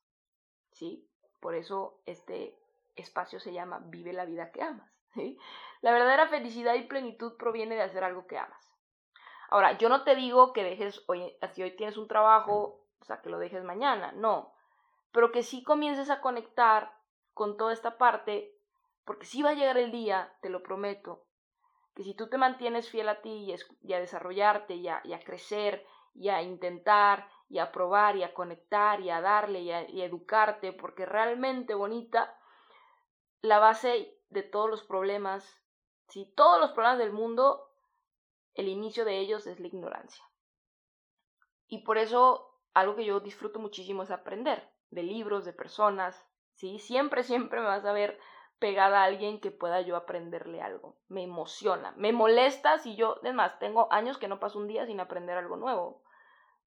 ¿Sí? 0.73 1.09
Por 1.41 1.55
eso 1.55 2.01
este 2.07 2.59
espacio 2.97 3.41
se 3.41 3.53
llama 3.53 3.81
Vive 3.87 4.13
la 4.13 4.25
vida 4.25 4.51
que 4.51 4.63
amas. 4.63 4.91
¿sí? 5.15 5.39
La 5.81 5.93
verdadera 5.93 6.29
felicidad 6.29 6.75
y 6.75 6.83
plenitud 6.83 7.37
proviene 7.37 7.75
de 7.75 7.83
hacer 7.83 8.05
algo 8.05 8.27
que 8.27 8.39
amas. 8.39 8.72
Ahora, 9.53 9.77
yo 9.77 9.91
no 9.91 10.03
te 10.03 10.15
digo 10.17 10.55
que 10.55 10.65
dejes, 10.65 11.05
oye, 11.09 11.39
si 11.53 11.63
hoy 11.63 11.77
tienes 11.77 11.99
un 11.99 12.09
trabajo, 12.09 12.87
o 12.99 13.05
sea, 13.05 13.21
que 13.21 13.29
lo 13.29 13.39
dejes 13.39 13.63
mañana, 13.65 14.11
no. 14.13 14.55
Pero 15.11 15.31
que 15.31 15.43
sí 15.43 15.63
comiences 15.63 16.09
a 16.09 16.23
conectar 16.23 16.91
con 17.35 17.59
toda 17.59 17.75
esta 17.75 17.99
parte, 17.99 18.57
porque 19.05 19.27
sí 19.27 19.43
va 19.43 19.51
a 19.51 19.55
llegar 19.55 19.77
el 19.77 19.93
día, 19.93 20.33
te 20.41 20.49
lo 20.49 20.63
prometo, 20.63 21.27
que 21.95 22.03
si 22.03 22.15
tú 22.15 22.31
te 22.31 22.39
mantienes 22.39 22.89
fiel 22.89 23.11
a 23.11 23.21
ti 23.21 23.55
y, 23.83 23.93
a 23.93 24.01
desarrollarte 24.01 24.77
y 24.77 24.89
a, 24.89 25.03
crecer 25.23 25.87
y 26.15 26.31
a 26.31 26.41
intentar 26.41 27.29
y 27.51 27.59
a 27.59 27.73
probar 27.73 28.17
y 28.17 28.23
a 28.23 28.33
conectar 28.33 29.03
y 29.03 29.11
a 29.11 29.21
darle 29.21 29.61
y 29.61 29.71
a 29.71 29.83
educarte, 30.07 30.73
porque 30.73 31.05
realmente 31.05 31.75
bonita, 31.75 32.35
la 33.43 33.59
base 33.59 34.19
de 34.31 34.45
todos 34.45 34.71
los 34.71 34.83
problemas, 34.83 35.45
si 36.09 36.25
todos 36.25 36.59
los 36.59 36.73
problemas 36.73 36.97
del 36.97 37.13
mundo 37.13 37.69
el 38.55 38.69
inicio 38.69 39.05
de 39.05 39.19
ellos 39.19 39.47
es 39.47 39.61
la 39.61 39.67
ignorancia. 39.67 40.25
Y 41.67 41.85
por 41.85 41.99
eso 41.99 42.59
algo 42.75 42.97
que 42.97 43.05
yo 43.05 43.21
disfruto 43.21 43.59
muchísimo 43.59 44.03
es 44.03 44.11
aprender 44.11 44.71
de 44.91 45.03
libros, 45.03 45.45
de 45.45 45.53
personas, 45.53 46.27
¿sí? 46.55 46.79
Siempre, 46.79 47.23
siempre 47.23 47.61
me 47.61 47.67
vas 47.67 47.85
a 47.85 47.93
ver 47.93 48.19
pegada 48.59 49.01
a 49.01 49.05
alguien 49.05 49.41
que 49.41 49.51
pueda 49.51 49.81
yo 49.81 49.97
aprenderle 49.97 50.61
algo. 50.61 50.97
Me 51.09 51.25
emociona, 51.25 51.93
me 51.97 52.13
molesta 52.13 52.79
si 52.79 52.95
yo, 52.95 53.17
además, 53.23 53.59
tengo 53.59 53.93
años 53.93 54.19
que 54.19 54.29
no 54.29 54.39
paso 54.39 54.59
un 54.59 54.69
día 54.69 54.87
sin 54.87 55.01
aprender 55.01 55.37
algo 55.37 55.57
nuevo, 55.57 56.03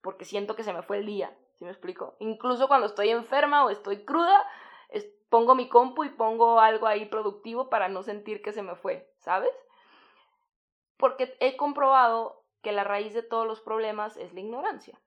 porque 0.01 0.25
siento 0.25 0.56
que 0.56 0.63
se 0.63 0.74
me 0.74 0.84
fue 0.84 0.98
el 0.98 1.06
día, 1.06 1.38
¿sí 1.54 1.65
me 1.65 1.72
explico? 1.72 2.15
Incluso 2.20 2.68
cuando 2.68 2.88
estoy 2.88 3.10
enferma 3.10 3.63
o 3.63 3.70
estoy 3.70 4.04
cruda, 4.04 4.46
pongo 5.30 5.56
mi 5.56 5.70
compu 5.70 6.04
y 6.04 6.10
pongo 6.10 6.60
algo 6.60 6.88
ahí 6.88 7.06
productivo 7.06 7.70
para 7.70 7.89
no 7.89 8.04
sentir 8.04 8.42
que 8.42 8.54
se 8.54 8.63
me 8.63 8.75
fue, 8.75 9.12
¿sabes? 9.20 9.51
Porque 10.98 11.36
he 11.40 11.58
comprobado 11.58 12.44
que 12.62 12.72
la 12.72 12.84
raíz 12.84 13.14
de 13.14 13.24
todos 13.24 13.46
los 13.46 13.62
problemas 13.62 14.18
es 14.18 14.34
la 14.34 14.40
ignorancia. 14.40 15.00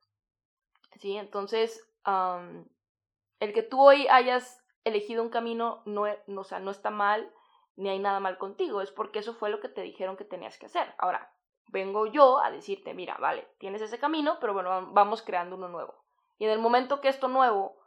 ¿Sí? 1.01 1.17
Entonces, 1.17 1.89
el 2.05 3.53
que 3.53 3.63
tú 3.63 3.81
hoy 3.81 4.07
hayas 4.09 4.65
elegido 4.85 5.23
un 5.23 5.29
camino 5.29 5.83
no, 5.85 6.07
e, 6.07 6.23
no, 6.27 6.45
sea, 6.45 6.61
no 6.61 6.71
está 6.71 6.91
mal, 6.91 7.33
ni 7.77 7.89
hay 7.89 7.99
nada 7.99 8.21
mal 8.21 8.39
contigo, 8.39 8.81
es 8.81 8.91
porque 8.91 9.21
eso 9.21 9.35
fue 9.35 9.51
lo 9.51 9.61
que 9.61 9.69
te 9.69 9.83
dijeron 9.83 10.17
que 10.17 10.25
tenías 10.25 10.59
que 10.59 10.67
hacer. 10.67 10.95
Ahora, 10.99 11.33
vengo 11.69 12.07
yo 12.07 12.41
a 12.41 12.51
decirte, 12.51 12.95
mira, 12.95 13.17
vale, 13.19 13.47
tienes 13.59 13.83
ese 13.83 13.99
camino, 13.99 14.39
pero 14.41 14.55
bueno, 14.55 14.89
vamos 14.93 15.23
creando 15.23 15.57
uno 15.57 15.69
nuevo. 15.69 15.95
Y 16.39 16.45
en 16.45 16.51
el 16.51 16.59
momento 16.59 17.01
que 17.01 17.09
esto 17.09 17.29
nuevo 17.29 17.79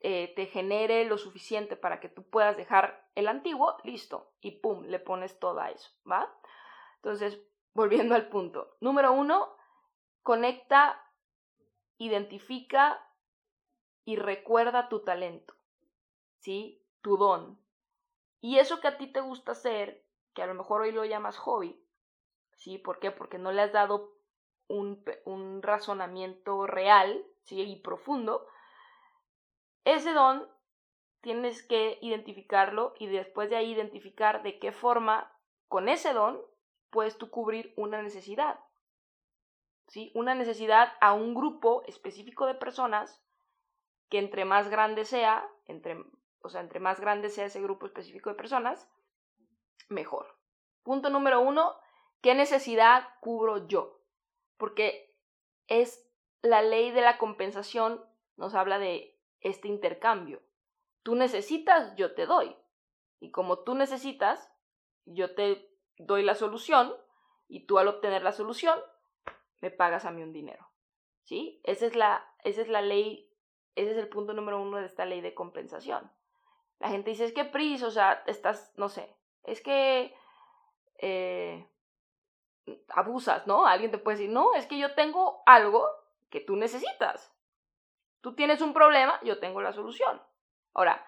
eh, 0.00 0.32
te 0.34 0.46
genere 0.46 1.04
lo 1.04 1.18
suficiente 1.18 1.76
para 1.76 2.00
que 2.00 2.08
tú 2.08 2.28
puedas 2.28 2.56
dejar 2.56 3.08
el 3.14 3.28
antiguo, 3.28 3.76
listo, 3.84 4.32
y 4.40 4.52
pum, 4.60 4.84
le 4.86 4.98
pones 4.98 5.38
todo 5.38 5.60
a 5.60 5.70
eso, 5.70 5.90
¿va? 6.10 6.32
Entonces, 7.02 7.42
volviendo 7.74 8.14
al 8.14 8.28
punto. 8.28 8.76
Número 8.80 9.12
uno, 9.12 9.56
conecta, 10.22 11.04
identifica 11.98 13.04
y 14.04 14.14
recuerda 14.14 14.88
tu 14.88 15.00
talento, 15.00 15.54
¿sí? 16.38 16.86
Tu 17.00 17.16
don. 17.16 17.60
Y 18.40 18.58
eso 18.58 18.80
que 18.80 18.86
a 18.86 18.98
ti 18.98 19.08
te 19.08 19.20
gusta 19.20 19.52
hacer, 19.52 20.06
que 20.32 20.42
a 20.42 20.46
lo 20.46 20.54
mejor 20.54 20.82
hoy 20.82 20.92
lo 20.92 21.04
llamas 21.04 21.38
hobby, 21.38 21.84
¿sí? 22.54 22.78
¿Por 22.78 23.00
qué? 23.00 23.10
Porque 23.10 23.38
no 23.38 23.50
le 23.50 23.62
has 23.62 23.72
dado 23.72 24.14
un, 24.68 25.04
un 25.24 25.60
razonamiento 25.60 26.68
real, 26.68 27.26
¿sí? 27.42 27.60
Y 27.62 27.80
profundo. 27.80 28.46
Ese 29.84 30.12
don 30.12 30.48
tienes 31.20 31.66
que 31.66 31.98
identificarlo 32.00 32.94
y 33.00 33.08
después 33.08 33.50
de 33.50 33.56
ahí 33.56 33.72
identificar 33.72 34.44
de 34.44 34.60
qué 34.60 34.70
forma 34.70 35.36
con 35.66 35.88
ese 35.88 36.12
don 36.12 36.40
puedes 36.92 37.16
tú 37.16 37.30
cubrir 37.30 37.72
una 37.76 38.02
necesidad. 38.02 38.60
¿Sí? 39.88 40.12
Una 40.14 40.34
necesidad 40.34 40.92
a 41.00 41.12
un 41.14 41.34
grupo 41.34 41.82
específico 41.86 42.46
de 42.46 42.54
personas 42.54 43.20
que 44.08 44.18
entre 44.18 44.44
más 44.44 44.68
grande 44.68 45.04
sea, 45.04 45.48
entre, 45.64 46.04
o 46.42 46.48
sea, 46.50 46.60
entre 46.60 46.80
más 46.80 47.00
grande 47.00 47.30
sea 47.30 47.46
ese 47.46 47.60
grupo 47.60 47.86
específico 47.86 48.30
de 48.30 48.36
personas, 48.36 48.88
mejor. 49.88 50.38
Punto 50.82 51.10
número 51.10 51.40
uno, 51.40 51.74
¿qué 52.20 52.34
necesidad 52.34 53.08
cubro 53.20 53.66
yo? 53.66 54.00
Porque 54.58 55.16
es 55.66 56.06
la 56.42 56.62
ley 56.62 56.90
de 56.90 57.00
la 57.00 57.18
compensación, 57.18 58.04
nos 58.36 58.54
habla 58.54 58.78
de 58.78 59.18
este 59.40 59.68
intercambio. 59.68 60.42
Tú 61.02 61.14
necesitas, 61.14 61.96
yo 61.96 62.14
te 62.14 62.26
doy. 62.26 62.54
Y 63.18 63.30
como 63.30 63.60
tú 63.60 63.74
necesitas, 63.74 64.52
yo 65.04 65.34
te 65.34 65.71
doy 65.98 66.22
la 66.22 66.34
solución 66.34 66.94
y 67.48 67.66
tú 67.66 67.78
al 67.78 67.88
obtener 67.88 68.22
la 68.22 68.32
solución 68.32 68.78
me 69.60 69.70
pagas 69.70 70.04
a 70.04 70.10
mí 70.10 70.22
un 70.22 70.32
dinero. 70.32 70.68
¿Sí? 71.22 71.60
Esa 71.64 71.86
es 71.86 71.94
la, 71.94 72.26
esa 72.42 72.62
es 72.62 72.68
la 72.68 72.82
ley, 72.82 73.30
ese 73.76 73.92
es 73.92 73.96
el 73.96 74.08
punto 74.08 74.32
número 74.32 74.60
uno 74.60 74.78
de 74.78 74.86
esta 74.86 75.04
ley 75.04 75.20
de 75.20 75.34
compensación. 75.34 76.10
La 76.80 76.88
gente 76.88 77.10
dice, 77.10 77.24
es 77.24 77.32
que 77.32 77.44
Pris, 77.44 77.82
o 77.84 77.90
sea, 77.90 78.24
estás, 78.26 78.72
no 78.76 78.88
sé, 78.88 79.14
es 79.44 79.60
que 79.60 80.14
eh, 80.98 81.66
abusas, 82.88 83.46
¿no? 83.46 83.66
Alguien 83.66 83.90
te 83.90 83.98
puede 83.98 84.18
decir, 84.18 84.32
no, 84.32 84.54
es 84.54 84.66
que 84.66 84.78
yo 84.78 84.94
tengo 84.94 85.42
algo 85.46 85.86
que 86.28 86.40
tú 86.40 86.56
necesitas. 86.56 87.32
Tú 88.20 88.34
tienes 88.34 88.60
un 88.62 88.72
problema, 88.72 89.20
yo 89.22 89.38
tengo 89.38 89.60
la 89.60 89.72
solución. 89.72 90.20
Ahora, 90.74 91.06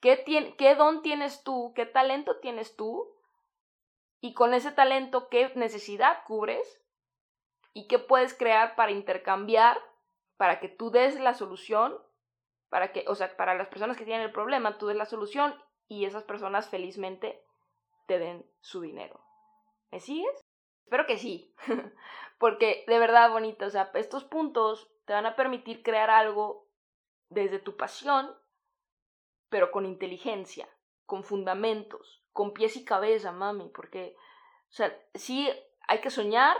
¿qué, 0.00 0.24
¿qué 0.58 0.74
don 0.74 1.02
tienes 1.02 1.42
tú? 1.42 1.72
¿Qué 1.74 1.86
talento 1.86 2.38
tienes 2.38 2.76
tú? 2.76 3.15
Y 4.20 4.34
con 4.34 4.54
ese 4.54 4.72
talento, 4.72 5.28
¿qué 5.28 5.52
necesidad 5.54 6.24
cubres? 6.26 6.82
¿Y 7.72 7.86
qué 7.86 7.98
puedes 7.98 8.34
crear 8.34 8.74
para 8.74 8.92
intercambiar, 8.92 9.78
para 10.36 10.60
que 10.60 10.68
tú 10.68 10.90
des 10.90 11.18
la 11.20 11.34
solución? 11.34 11.96
Para 12.68 12.92
que, 12.92 13.04
o 13.08 13.14
sea, 13.14 13.36
para 13.36 13.54
las 13.54 13.68
personas 13.68 13.96
que 13.96 14.04
tienen 14.04 14.22
el 14.22 14.32
problema, 14.32 14.78
tú 14.78 14.86
des 14.86 14.96
la 14.96 15.04
solución 15.04 15.54
y 15.88 16.04
esas 16.04 16.24
personas 16.24 16.68
felizmente 16.68 17.44
te 18.06 18.18
den 18.18 18.44
su 18.60 18.80
dinero. 18.80 19.20
¿Me 19.90 20.00
sigues? 20.00 20.40
Espero 20.84 21.06
que 21.06 21.18
sí, 21.18 21.54
porque 22.38 22.84
de 22.86 22.98
verdad 22.98 23.30
bonito, 23.30 23.66
o 23.66 23.70
sea, 23.70 23.90
estos 23.94 24.24
puntos 24.24 24.90
te 25.04 25.12
van 25.12 25.26
a 25.26 25.36
permitir 25.36 25.82
crear 25.82 26.10
algo 26.10 26.68
desde 27.28 27.58
tu 27.58 27.76
pasión 27.76 28.36
pero 29.48 29.70
con 29.70 29.86
inteligencia, 29.86 30.68
con 31.04 31.24
fundamentos, 31.24 32.24
con 32.36 32.52
pies 32.52 32.76
y 32.76 32.84
cabeza, 32.84 33.32
mami, 33.32 33.70
porque, 33.70 34.14
o 34.68 34.72
sea, 34.72 34.94
sí 35.14 35.50
hay 35.88 36.02
que 36.02 36.10
soñar, 36.10 36.58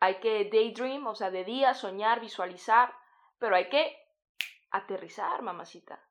hay 0.00 0.18
que 0.20 0.48
daydream, 0.50 1.06
o 1.06 1.14
sea, 1.14 1.30
de 1.30 1.44
día 1.44 1.74
soñar, 1.74 2.20
visualizar, 2.20 2.96
pero 3.38 3.54
hay 3.54 3.68
que 3.68 3.94
aterrizar, 4.70 5.42
mamacita. 5.42 6.02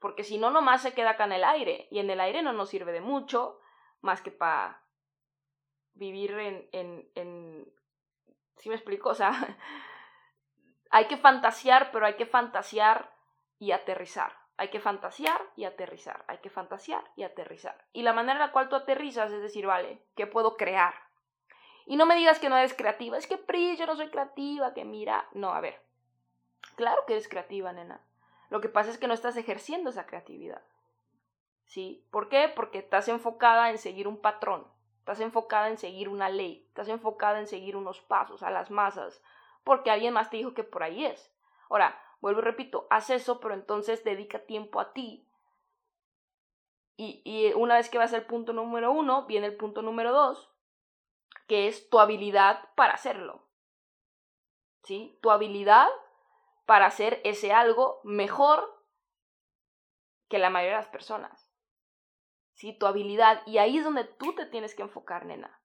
Porque 0.00 0.24
si 0.24 0.38
no, 0.38 0.50
nomás 0.50 0.82
se 0.82 0.92
queda 0.92 1.10
acá 1.10 1.24
en 1.26 1.32
el 1.32 1.44
aire, 1.44 1.86
y 1.92 2.00
en 2.00 2.10
el 2.10 2.20
aire 2.20 2.42
no 2.42 2.52
nos 2.52 2.68
sirve 2.68 2.90
de 2.90 3.00
mucho, 3.00 3.60
más 4.00 4.22
que 4.22 4.32
para 4.32 4.82
vivir 5.94 6.32
en, 6.32 6.68
en, 6.72 7.12
en... 7.14 7.72
¿Sí 8.56 8.68
me 8.68 8.74
explico? 8.74 9.10
O 9.10 9.14
sea, 9.14 9.30
hay 10.90 11.06
que 11.06 11.16
fantasear, 11.16 11.92
pero 11.92 12.06
hay 12.06 12.16
que 12.16 12.26
fantasear 12.26 13.14
y 13.60 13.70
aterrizar. 13.70 14.39
Hay 14.60 14.68
que 14.68 14.78
fantasear 14.78 15.40
y 15.56 15.64
aterrizar. 15.64 16.22
Hay 16.26 16.36
que 16.36 16.50
fantasear 16.50 17.02
y 17.16 17.22
aterrizar. 17.22 17.82
Y 17.94 18.02
la 18.02 18.12
manera 18.12 18.34
en 18.34 18.40
la 18.40 18.52
cual 18.52 18.68
tú 18.68 18.76
aterrizas 18.76 19.32
es 19.32 19.40
decir, 19.40 19.66
vale, 19.66 20.02
¿qué 20.14 20.26
puedo 20.26 20.58
crear? 20.58 20.92
Y 21.86 21.96
no 21.96 22.04
me 22.04 22.14
digas 22.14 22.38
que 22.38 22.50
no 22.50 22.58
eres 22.58 22.74
creativa. 22.74 23.16
Es 23.16 23.26
que, 23.26 23.38
Pri, 23.38 23.78
yo 23.78 23.86
no 23.86 23.96
soy 23.96 24.10
creativa, 24.10 24.74
que 24.74 24.84
mira. 24.84 25.26
No, 25.32 25.54
a 25.54 25.62
ver. 25.62 25.80
Claro 26.76 27.06
que 27.06 27.14
eres 27.14 27.26
creativa, 27.26 27.72
nena. 27.72 28.02
Lo 28.50 28.60
que 28.60 28.68
pasa 28.68 28.90
es 28.90 28.98
que 28.98 29.06
no 29.06 29.14
estás 29.14 29.38
ejerciendo 29.38 29.88
esa 29.88 30.04
creatividad. 30.04 30.60
¿Sí? 31.64 32.06
¿Por 32.10 32.28
qué? 32.28 32.52
Porque 32.54 32.80
estás 32.80 33.08
enfocada 33.08 33.70
en 33.70 33.78
seguir 33.78 34.06
un 34.06 34.20
patrón. 34.20 34.66
Estás 34.98 35.20
enfocada 35.20 35.68
en 35.70 35.78
seguir 35.78 36.10
una 36.10 36.28
ley. 36.28 36.66
Estás 36.68 36.88
enfocada 36.88 37.38
en 37.38 37.46
seguir 37.46 37.76
unos 37.76 38.02
pasos 38.02 38.42
a 38.42 38.50
las 38.50 38.70
masas. 38.70 39.22
Porque 39.64 39.90
alguien 39.90 40.12
más 40.12 40.28
te 40.28 40.36
dijo 40.36 40.52
que 40.52 40.64
por 40.64 40.82
ahí 40.82 41.06
es. 41.06 41.32
Ahora, 41.70 41.98
Vuelvo 42.20 42.40
y 42.40 42.44
repito, 42.44 42.86
haz 42.90 43.10
eso, 43.10 43.40
pero 43.40 43.54
entonces 43.54 44.04
dedica 44.04 44.40
tiempo 44.40 44.80
a 44.80 44.92
ti. 44.92 45.26
Y, 47.02 47.52
una 47.54 47.76
vez 47.76 47.88
que 47.88 47.96
vas 47.96 48.12
al 48.12 48.26
punto 48.26 48.52
número 48.52 48.92
uno, 48.92 49.24
viene 49.24 49.46
el 49.46 49.56
punto 49.56 49.80
número 49.80 50.12
dos, 50.12 50.52
que 51.46 51.66
es 51.66 51.88
tu 51.88 51.98
habilidad 51.98 52.68
para 52.74 52.92
hacerlo. 52.92 53.46
¿Sí? 54.82 55.18
Tu 55.22 55.30
habilidad 55.30 55.88
para 56.66 56.86
hacer 56.86 57.22
ese 57.24 57.52
algo 57.52 58.00
mejor 58.04 58.84
que 60.28 60.38
la 60.38 60.50
mayoría 60.50 60.76
de 60.76 60.82
las 60.82 60.92
personas. 60.92 61.50
¿Sí? 62.52 62.74
Tu 62.74 62.84
habilidad. 62.84 63.42
Y 63.46 63.56
ahí 63.56 63.78
es 63.78 63.84
donde 63.84 64.04
tú 64.04 64.34
te 64.34 64.44
tienes 64.44 64.74
que 64.74 64.82
enfocar, 64.82 65.24
nena. 65.24 65.58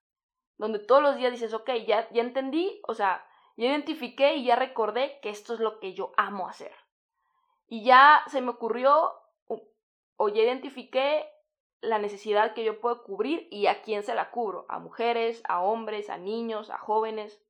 Donde 0.58 0.80
todos 0.80 1.02
los 1.02 1.18
días 1.18 1.34
dices, 1.34 1.54
ok, 1.54 1.70
ya, 1.86 2.10
ya 2.12 2.22
entendí, 2.22 2.80
o 2.88 2.94
sea, 2.94 3.28
ya 3.58 3.68
identifiqué 3.68 4.36
y 4.36 4.46
ya 4.46 4.56
recordé 4.56 5.20
que 5.22 5.30
esto 5.30 5.54
es 5.54 5.60
lo 5.60 5.80
que 5.80 5.94
yo 5.94 6.12
amo 6.18 6.48
hacer. 6.48 6.76
Y 7.68 7.84
ya 7.84 8.24
se 8.28 8.42
me 8.42 8.52
ocurrió 8.52 9.14
o 10.18 10.30
ya 10.30 10.44
identifiqué 10.44 11.30
la 11.82 12.00
necesidad 12.00 12.54
que 12.54 12.64
yo 12.64 12.80
puedo 12.80 13.04
cubrir 13.04 13.48
y 13.52 13.68
a 13.68 13.82
quién 13.82 14.04
se 14.04 14.16
la 14.16 14.32
cubro. 14.32 14.66
A 14.70 14.80
mujeres, 14.80 15.42
a 15.48 15.62
hombres, 15.62 16.10
a 16.10 16.18
niños, 16.18 16.70
a 16.70 16.78
jóvenes, 16.78 17.42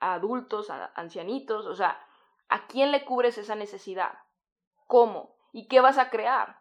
a 0.00 0.14
adultos, 0.14 0.70
a 0.70 0.92
ancianitos. 0.94 1.66
O 1.66 1.74
sea, 1.74 2.00
¿a 2.48 2.66
quién 2.66 2.90
le 2.92 3.04
cubres 3.04 3.38
esa 3.38 3.54
necesidad? 3.54 4.18
¿Cómo? 4.86 5.36
¿Y 5.52 5.68
qué 5.68 5.80
vas 5.80 5.98
a 5.98 6.10
crear? 6.10 6.60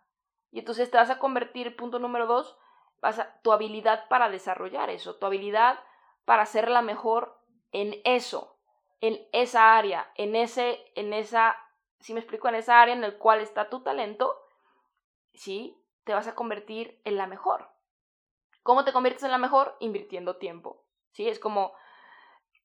Y 0.51 0.59
entonces 0.59 0.89
te 0.89 0.97
vas 0.97 1.09
a 1.09 1.19
convertir, 1.19 1.75
punto 1.75 1.99
número 1.99 2.27
dos, 2.27 2.57
vas 3.01 3.19
a, 3.19 3.39
tu 3.41 3.51
habilidad 3.51 4.07
para 4.07 4.29
desarrollar 4.29 4.89
eso, 4.89 5.15
tu 5.15 5.25
habilidad 5.25 5.79
para 6.23 6.45
ser 6.45 6.69
la 6.69 6.81
mejor 6.81 7.37
en 7.71 8.01
eso 8.03 8.54
en 9.07 9.27
esa 9.31 9.77
área, 9.77 10.11
en 10.15 10.35
ese, 10.35 10.91
en 10.95 11.13
esa, 11.13 11.55
si 11.99 12.13
me 12.13 12.19
explico, 12.19 12.47
en 12.47 12.55
esa 12.55 12.81
área 12.81 12.95
en 12.95 13.03
el 13.03 13.17
cual 13.17 13.41
está 13.41 13.69
tu 13.69 13.81
talento, 13.81 14.35
sí, 15.33 15.77
te 16.03 16.13
vas 16.13 16.27
a 16.27 16.35
convertir 16.35 16.99
en 17.03 17.17
la 17.17 17.27
mejor. 17.27 17.69
¿Cómo 18.63 18.83
te 18.83 18.93
conviertes 18.93 19.23
en 19.23 19.31
la 19.31 19.37
mejor? 19.37 19.75
Invirtiendo 19.79 20.37
tiempo. 20.37 20.83
Sí, 21.11 21.27
es 21.27 21.39
como, 21.39 21.73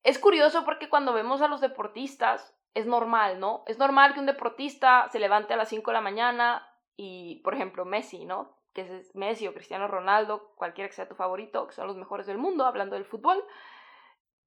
es 0.03 0.19
curioso 0.19 0.65
porque 0.65 0.89
cuando 0.89 1.13
vemos 1.13 1.43
a 1.43 1.49
los 1.49 1.61
deportistas, 1.61 2.57
es 2.75 2.87
normal, 2.87 3.41
¿no? 3.41 3.65
Es 3.67 3.79
normal 3.79 4.15
que 4.15 4.21
un 4.21 4.27
deportista 4.27 5.09
se 5.11 5.19
levante 5.19 5.55
a 5.55 5.57
las 5.57 5.69
5 5.69 5.91
de 5.91 5.95
la 5.95 6.01
mañana 6.01 6.67
y, 6.97 7.41
por 7.43 7.55
ejemplo, 7.55 7.85
Messi, 7.85 8.25
¿no? 8.25 8.57
Que 8.73 8.83
es 8.83 9.15
Messi 9.15 9.49
o 9.49 9.55
Cristiano 9.55 9.89
Ronaldo, 9.89 10.53
cualquiera 10.57 10.89
que 10.89 10.95
sea 10.95 11.09
tu 11.09 11.17
favorito, 11.17 11.67
que 11.67 11.75
son 11.75 11.89
los 11.89 11.97
mejores 11.97 12.27
del 12.27 12.39
mundo, 12.39 12.65
hablando 12.65 12.95
del 12.95 13.05
fútbol, 13.05 13.45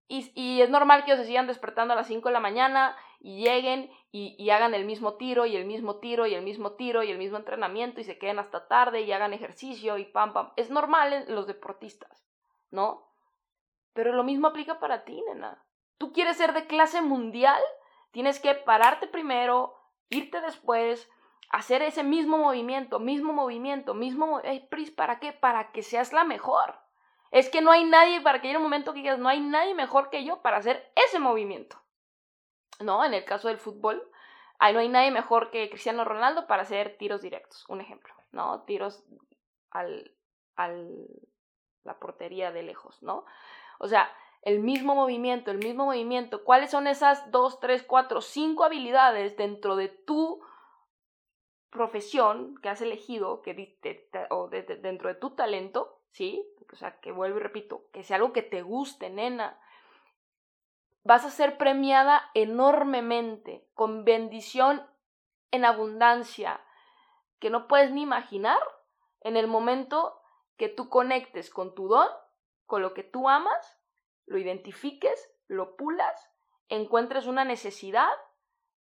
y, 0.08 0.62
es 0.62 0.70
normal 0.70 1.04
que 1.04 1.12
ellos 1.12 1.22
se 1.22 1.28
sigan 1.28 1.48
despertando 1.48 1.94
a 1.94 1.96
las 1.96 2.08
5 2.08 2.30
de 2.30 2.34
la 2.34 2.39
mañana 2.39 2.96
y 3.20 3.44
lleguen 3.44 3.89
y, 4.12 4.50
hagan 4.50 4.76
el 4.76 4.86
mismo 4.86 5.16
tiro 5.16 5.46
y 5.46 5.56
el 5.56 5.66
mismo 5.66 5.98
tiro 5.98 6.28
y 6.28 6.36
el 6.36 6.44
mismo 6.44 6.74
tiro 6.74 7.04
y 7.04 7.12
el 7.12 7.18
mismo 7.18 7.38
entrenamiento 7.38 8.02
y 8.02 8.04
se 8.04 8.18
queden 8.18 8.39
hasta 8.39 8.68
tarde 8.68 9.02
y 9.02 9.12
hagan 9.12 9.34
ejercicio 9.34 9.98
y 9.98 10.06
pam, 10.06 10.34
pam. 10.34 10.52
Es 10.56 10.70
normal 10.70 11.13
en 11.13 11.34
los 11.34 11.48
deportistas, 11.48 12.28
¿no? 12.70 13.08
Pero 13.94 14.13
lo 14.13 14.24
mismo 14.24 14.48
aplica 14.48 14.80
para 14.80 15.04
ti, 15.04 15.22
nena. 15.28 15.63
Tú 15.98 16.12
quieres 16.12 16.38
ser 16.38 16.54
de 16.54 16.68
clase 16.68 17.02
mundial, 17.02 17.62
tienes 18.12 18.39
que 18.39 18.54
pararte 18.56 19.08
primero, 19.08 19.76
irte 20.10 20.42
después, 20.42 21.10
hacer 21.50 21.82
ese 21.82 22.04
mismo 22.04 22.38
movimiento, 22.38 23.00
mismo 23.00 23.32
movimiento, 23.32 23.94
mismo... 23.94 24.42
¿Para 24.96 25.20
qué? 25.20 25.32
Para 25.34 25.72
que 25.72 25.84
seas 25.84 26.12
la 26.12 26.24
mejor. 26.24 26.83
Es 27.34 27.50
que 27.50 27.62
no 27.62 27.72
hay 27.72 27.84
nadie, 27.84 28.22
para 28.22 28.41
que 28.41 28.48
haya 28.48 28.58
un 28.58 28.63
momento 28.63 28.93
que 28.93 29.00
digas, 29.00 29.17
no 29.17 29.28
hay 29.28 29.41
nadie 29.41 29.74
mejor 29.74 30.12
que 30.12 30.24
yo 30.24 30.43
para 30.43 30.58
hacer 30.58 30.91
ese 30.96 31.17
movimiento. 31.17 31.82
¿No? 32.80 33.04
En 33.04 33.15
el 33.15 33.26
caso 33.26 33.48
del 33.48 33.58
fútbol, 33.58 34.08
ahí 34.60 34.72
no 34.72 34.80
hay 34.80 34.88
nadie 34.88 35.10
mejor 35.10 35.50
que 35.50 35.67
Cristiano 35.67 36.06
Ronaldo 36.06 36.46
para 36.46 36.62
hacer 36.62 36.96
tiros 36.98 37.24
directos, 37.24 37.65
un 37.69 37.82
ejemplo, 37.82 38.13
¿no? 38.32 38.62
Tiros 38.63 39.04
al, 39.72 40.15
al 40.56 41.08
la 41.84 41.98
portería 41.98 42.52
de 42.52 42.62
lejos, 42.62 43.02
¿no? 43.02 43.26
O 43.80 43.88
sea, 43.88 44.15
el 44.43 44.60
mismo 44.60 44.93
movimiento, 44.93 45.50
el 45.50 45.58
mismo 45.58 45.86
movimiento. 45.86 46.43
¿Cuáles 46.43 46.69
son 46.69 46.86
esas 46.86 47.32
dos, 47.32 47.60
tres, 47.60 47.82
cuatro, 47.82 48.22
cinco 48.22 48.63
habilidades 48.63 49.38
dentro 49.38 49.76
de 49.76 49.89
tu 49.89 50.41
profesión 51.72 52.56
que 52.62 52.69
has 52.69 52.82
elegido, 52.82 53.41
que 53.41 53.80
o 54.30 54.50
dentro 54.50 55.10
de 55.10 55.15
tu 55.15 55.32
talento, 55.32 55.92
¿sí? 56.13 56.47
O 56.71 56.76
sea, 56.76 56.99
que 56.99 57.12
vuelvo 57.12 57.39
y 57.39 57.43
repito, 57.43 57.86
que 57.91 58.04
sea 58.04 58.15
algo 58.17 58.34
que 58.34 58.41
te 58.41 58.62
guste, 58.62 59.10
nena. 59.10 59.60
Vas 61.04 61.26
a 61.26 61.30
ser 61.30 61.58
premiada 61.58 62.32
enormemente, 62.34 63.67
con 63.73 64.06
bendición 64.06 64.88
en 65.52 65.65
abundancia. 65.65 66.62
que 67.39 67.49
no 67.49 67.67
puedes 67.67 67.91
ni 67.91 68.04
imaginar 68.04 68.62
en 69.19 69.36
el 69.36 69.47
momento 69.47 70.21
que 70.56 70.69
tú 70.69 70.88
conectes 70.88 71.49
con 71.49 71.76
tu 71.76 71.89
don, 71.89 72.08
con 72.65 72.82
lo 72.82 72.93
que 72.93 73.04
tú 73.04 73.28
amas, 73.28 73.78
lo 74.26 74.38
identifiques, 74.38 75.30
lo 75.47 75.76
pulas, 75.76 76.32
encuentres 76.69 77.28
una 77.28 77.43
necesidad, 77.43 78.13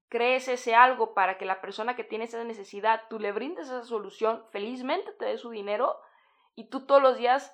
crees 0.10 0.48
ese 0.48 0.74
algo 0.74 1.14
para 1.14 1.38
que 1.38 1.46
la 1.46 1.62
persona 1.62 1.96
que 1.96 2.04
tiene 2.04 2.26
esa 2.26 2.44
necesidad, 2.44 3.04
tú 3.12 3.20
le 3.20 3.32
brindes 3.32 3.68
esa 3.68 3.84
solución, 3.84 4.44
felizmente 4.50 5.12
te 5.12 5.26
dé 5.26 5.38
su 5.38 5.52
dinero 5.52 6.00
y 6.58 6.66
tú 6.66 6.88
todos 6.88 7.02
los 7.02 7.18
días 7.18 7.54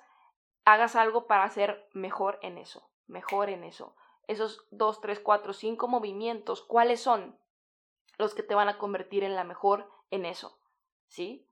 hagas 0.64 0.96
algo 0.96 1.26
para 1.26 1.48
ser 1.50 1.88
mejor 1.92 2.38
en 2.42 2.56
eso, 2.56 2.88
mejor 3.06 3.50
en 3.50 3.62
eso. 3.62 3.94
Esos 4.26 4.66
dos, 4.70 5.02
tres, 5.02 5.20
cuatro, 5.20 5.52
cinco 5.52 5.88
movimientos, 5.88 6.62
¿cuáles 6.62 7.02
son 7.02 7.38
los 8.16 8.34
que 8.34 8.42
te 8.42 8.54
van 8.54 8.70
a 8.70 8.78
convertir 8.78 9.22
en 9.22 9.36
la 9.36 9.44
mejor 9.44 9.90
en 10.10 10.24
eso? 10.24 10.58
¿Sí? 11.06 11.46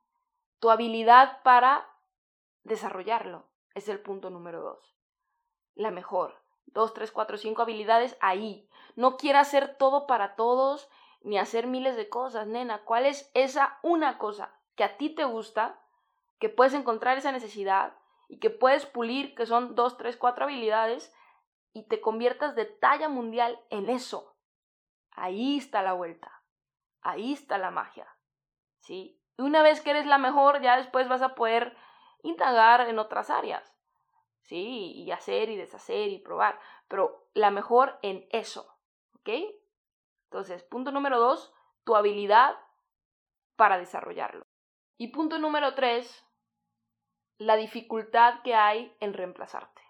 Tu 0.61 0.71
habilidad 0.71 1.43
para 1.43 1.95
desarrollarlo 2.65 3.45
es 3.75 3.87
el 3.91 4.01
punto 4.01 4.31
número 4.31 4.63
dos. 4.63 4.97
La 5.75 5.91
mejor. 5.91 6.41
Dos, 6.65 6.95
tres, 6.95 7.13
cuatro, 7.13 7.37
cinco 7.37 7.61
habilidades 7.61 8.17
ahí. 8.23 8.67
No 8.97 9.19
quieras 9.19 9.49
hacer 9.49 9.77
todo 9.77 10.07
para 10.07 10.37
todos 10.37 10.89
ni 11.21 11.39
hacer 11.39 11.67
miles 11.67 11.97
de 11.97 12.09
cosas, 12.09 12.47
nena. 12.47 12.83
¿Cuál 12.85 13.05
es 13.05 13.31
esa 13.35 13.79
una 13.83 14.17
cosa 14.17 14.55
que 14.75 14.85
a 14.85 14.97
ti 14.97 15.11
te 15.11 15.25
gusta, 15.25 15.82
que 16.43 16.49
puedes 16.49 16.75
encontrar 16.75 17.17
esa 17.17 17.31
necesidad 17.31 17.95
y 18.27 18.41
que 18.41 18.51
puedes 18.51 18.85
pulir, 18.85 19.37
que 19.37 19.47
son 19.47 19.77
dos, 19.77 19.97
tres, 19.97 20.17
cuatro 20.17 20.43
habilidades, 20.43 21.15
y 21.73 21.87
te 21.87 22.01
conviertas 22.01 22.57
de 22.57 22.65
talla 22.65 23.09
mundial 23.09 23.61
en 23.71 23.89
eso. 23.89 24.35
Ahí 25.13 25.59
está 25.59 25.83
la 25.83 25.93
vuelta. 25.93 26.43
Ahí 27.01 27.33
está 27.33 27.59
la 27.59 27.71
magia. 27.71 28.09
¿Sí? 28.81 29.23
Una 29.39 29.63
vez 29.63 29.83
que 29.83 29.91
eres 29.91 30.05
la 30.05 30.19
mejor, 30.19 30.61
ya 30.63 30.77
después 30.77 31.09
vas 31.09 31.23
a 31.23 31.37
poder 31.37 31.77
indagar 32.25 32.89
en 32.89 32.99
otras 32.99 33.31
áreas. 33.31 33.73
¿Sí? 34.41 34.95
Y 34.97 35.13
hacer 35.13 35.49
y 35.49 35.57
deshacer 35.57 36.09
y 36.09 36.19
probar. 36.19 36.59
Pero 36.89 37.29
la 37.35 37.53
mejor 37.53 38.01
en 38.03 38.27
eso. 38.33 38.81
¿Ok? 39.15 39.29
Entonces, 40.25 40.65
punto 40.65 40.91
número 40.91 41.21
dos, 41.21 41.55
tu 41.85 41.95
habilidad 41.95 42.59
para 43.55 43.79
desarrollarlo. 43.79 44.43
Y 44.99 45.13
punto 45.13 45.39
número 45.39 45.75
tres, 45.77 46.27
la 47.47 47.57
dificultad 47.57 48.43
que 48.43 48.55
hay 48.55 48.95
en 49.01 49.15
reemplazarte. 49.15 49.83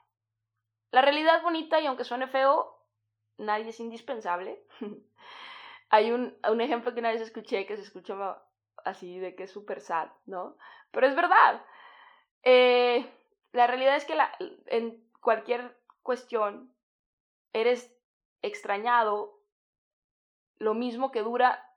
La 0.91 1.03
realidad 1.03 1.43
bonita, 1.43 1.81
y 1.81 1.87
aunque 1.87 2.05
suene 2.05 2.27
feo, 2.27 2.79
nadie 3.39 3.69
es 3.69 3.81
indispensable. 3.81 4.65
hay 5.91 6.13
un, 6.13 6.37
un, 6.49 6.61
ejemplo 6.61 6.93
que 6.93 7.01
una 7.01 7.13
vez 7.13 7.21
escuché 7.21 7.67
que 7.67 7.77
se 7.77 7.83
escucha 7.83 8.43
así 8.85 9.19
de 9.19 9.35
que 9.35 9.45
es 9.45 9.51
súper 9.51 9.81
sad, 9.81 10.09
¿no? 10.27 10.57
Pero 10.91 11.07
es 11.07 11.15
verdad. 11.15 11.65
Eh, 12.43 13.07
la 13.53 13.67
realidad 13.67 13.97
es 13.97 14.05
que 14.05 14.17
en 14.67 15.03
cualquier 15.21 15.77
cuestión 16.03 16.75
eres 17.53 17.95
extrañado 18.43 19.39
lo 20.59 20.75
mismo 20.75 21.13
que 21.13 21.23
dura 21.23 21.72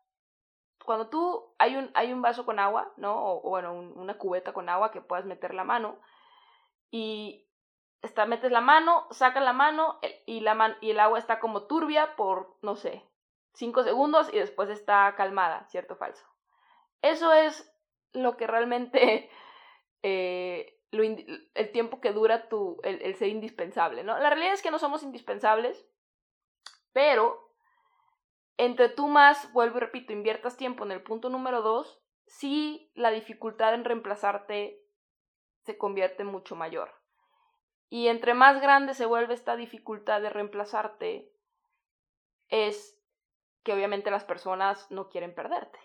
cuando 0.85 1.09
tú 1.09 1.53
hay 1.57 1.75
un, 1.75 1.91
hay 1.93 2.13
un 2.13 2.21
vaso 2.21 2.45
con 2.45 2.59
agua, 2.59 2.93
¿no? 2.97 3.15
O, 3.15 3.41
bueno, 3.41 3.73
una 3.73 4.17
cubeta 4.17 4.53
con 4.53 4.69
agua 4.69 4.91
que 4.91 5.01
puedas 5.01 5.25
meter 5.25 5.53
la 5.53 5.63
mano 5.63 5.99
y 6.91 7.47
está, 8.01 8.25
metes 8.25 8.51
la 8.51 8.61
mano, 8.61 9.07
sacas 9.11 9.43
la 9.43 9.53
mano 9.53 9.99
y, 10.25 10.39
la 10.41 10.77
y 10.81 10.91
el 10.91 10.99
agua 10.99 11.19
está 11.19 11.39
como 11.39 11.63
turbia 11.63 12.15
por, 12.15 12.57
no 12.61 12.75
sé, 12.75 13.03
cinco 13.53 13.83
segundos 13.83 14.33
y 14.33 14.37
después 14.37 14.69
está 14.69 15.13
calmada, 15.15 15.65
¿cierto 15.69 15.95
o 15.95 15.97
falso? 15.97 16.25
Eso 17.01 17.33
es 17.33 17.71
lo 18.13 18.37
que 18.37 18.47
realmente, 18.47 19.29
eh, 20.03 20.79
lo 20.91 21.03
el 21.03 21.71
tiempo 21.71 21.99
que 21.99 22.13
dura 22.13 22.47
tu, 22.47 22.79
el, 22.83 23.01
el 23.01 23.15
ser 23.15 23.29
indispensable, 23.29 24.03
¿no? 24.03 24.17
La 24.17 24.29
realidad 24.29 24.53
es 24.53 24.61
que 24.61 24.71
no 24.71 24.79
somos 24.79 25.03
indispensables, 25.03 25.85
pero 26.93 27.44
entre 28.57 28.89
tú 28.89 29.07
más, 29.07 29.51
vuelvo 29.53 29.77
y 29.77 29.81
repito, 29.81 30.13
inviertas 30.13 30.57
tiempo 30.57 30.85
en 30.85 30.91
el 30.91 31.03
punto 31.03 31.29
número 31.29 31.61
dos, 31.61 32.01
sí 32.25 32.91
la 32.95 33.11
dificultad 33.11 33.73
en 33.73 33.85
reemplazarte 33.85 34.81
se 35.63 35.77
convierte 35.77 36.23
mucho 36.23 36.55
mayor. 36.55 36.91
Y 37.89 38.07
entre 38.07 38.33
más 38.33 38.61
grande 38.61 38.93
se 38.93 39.05
vuelve 39.05 39.33
esta 39.33 39.55
dificultad 39.55 40.21
de 40.21 40.29
reemplazarte, 40.29 41.31
es 42.49 42.99
que 43.63 43.73
obviamente 43.73 44.11
las 44.11 44.23
personas 44.23 44.89
no 44.91 45.09
quieren 45.09 45.33
perderte, 45.33 45.79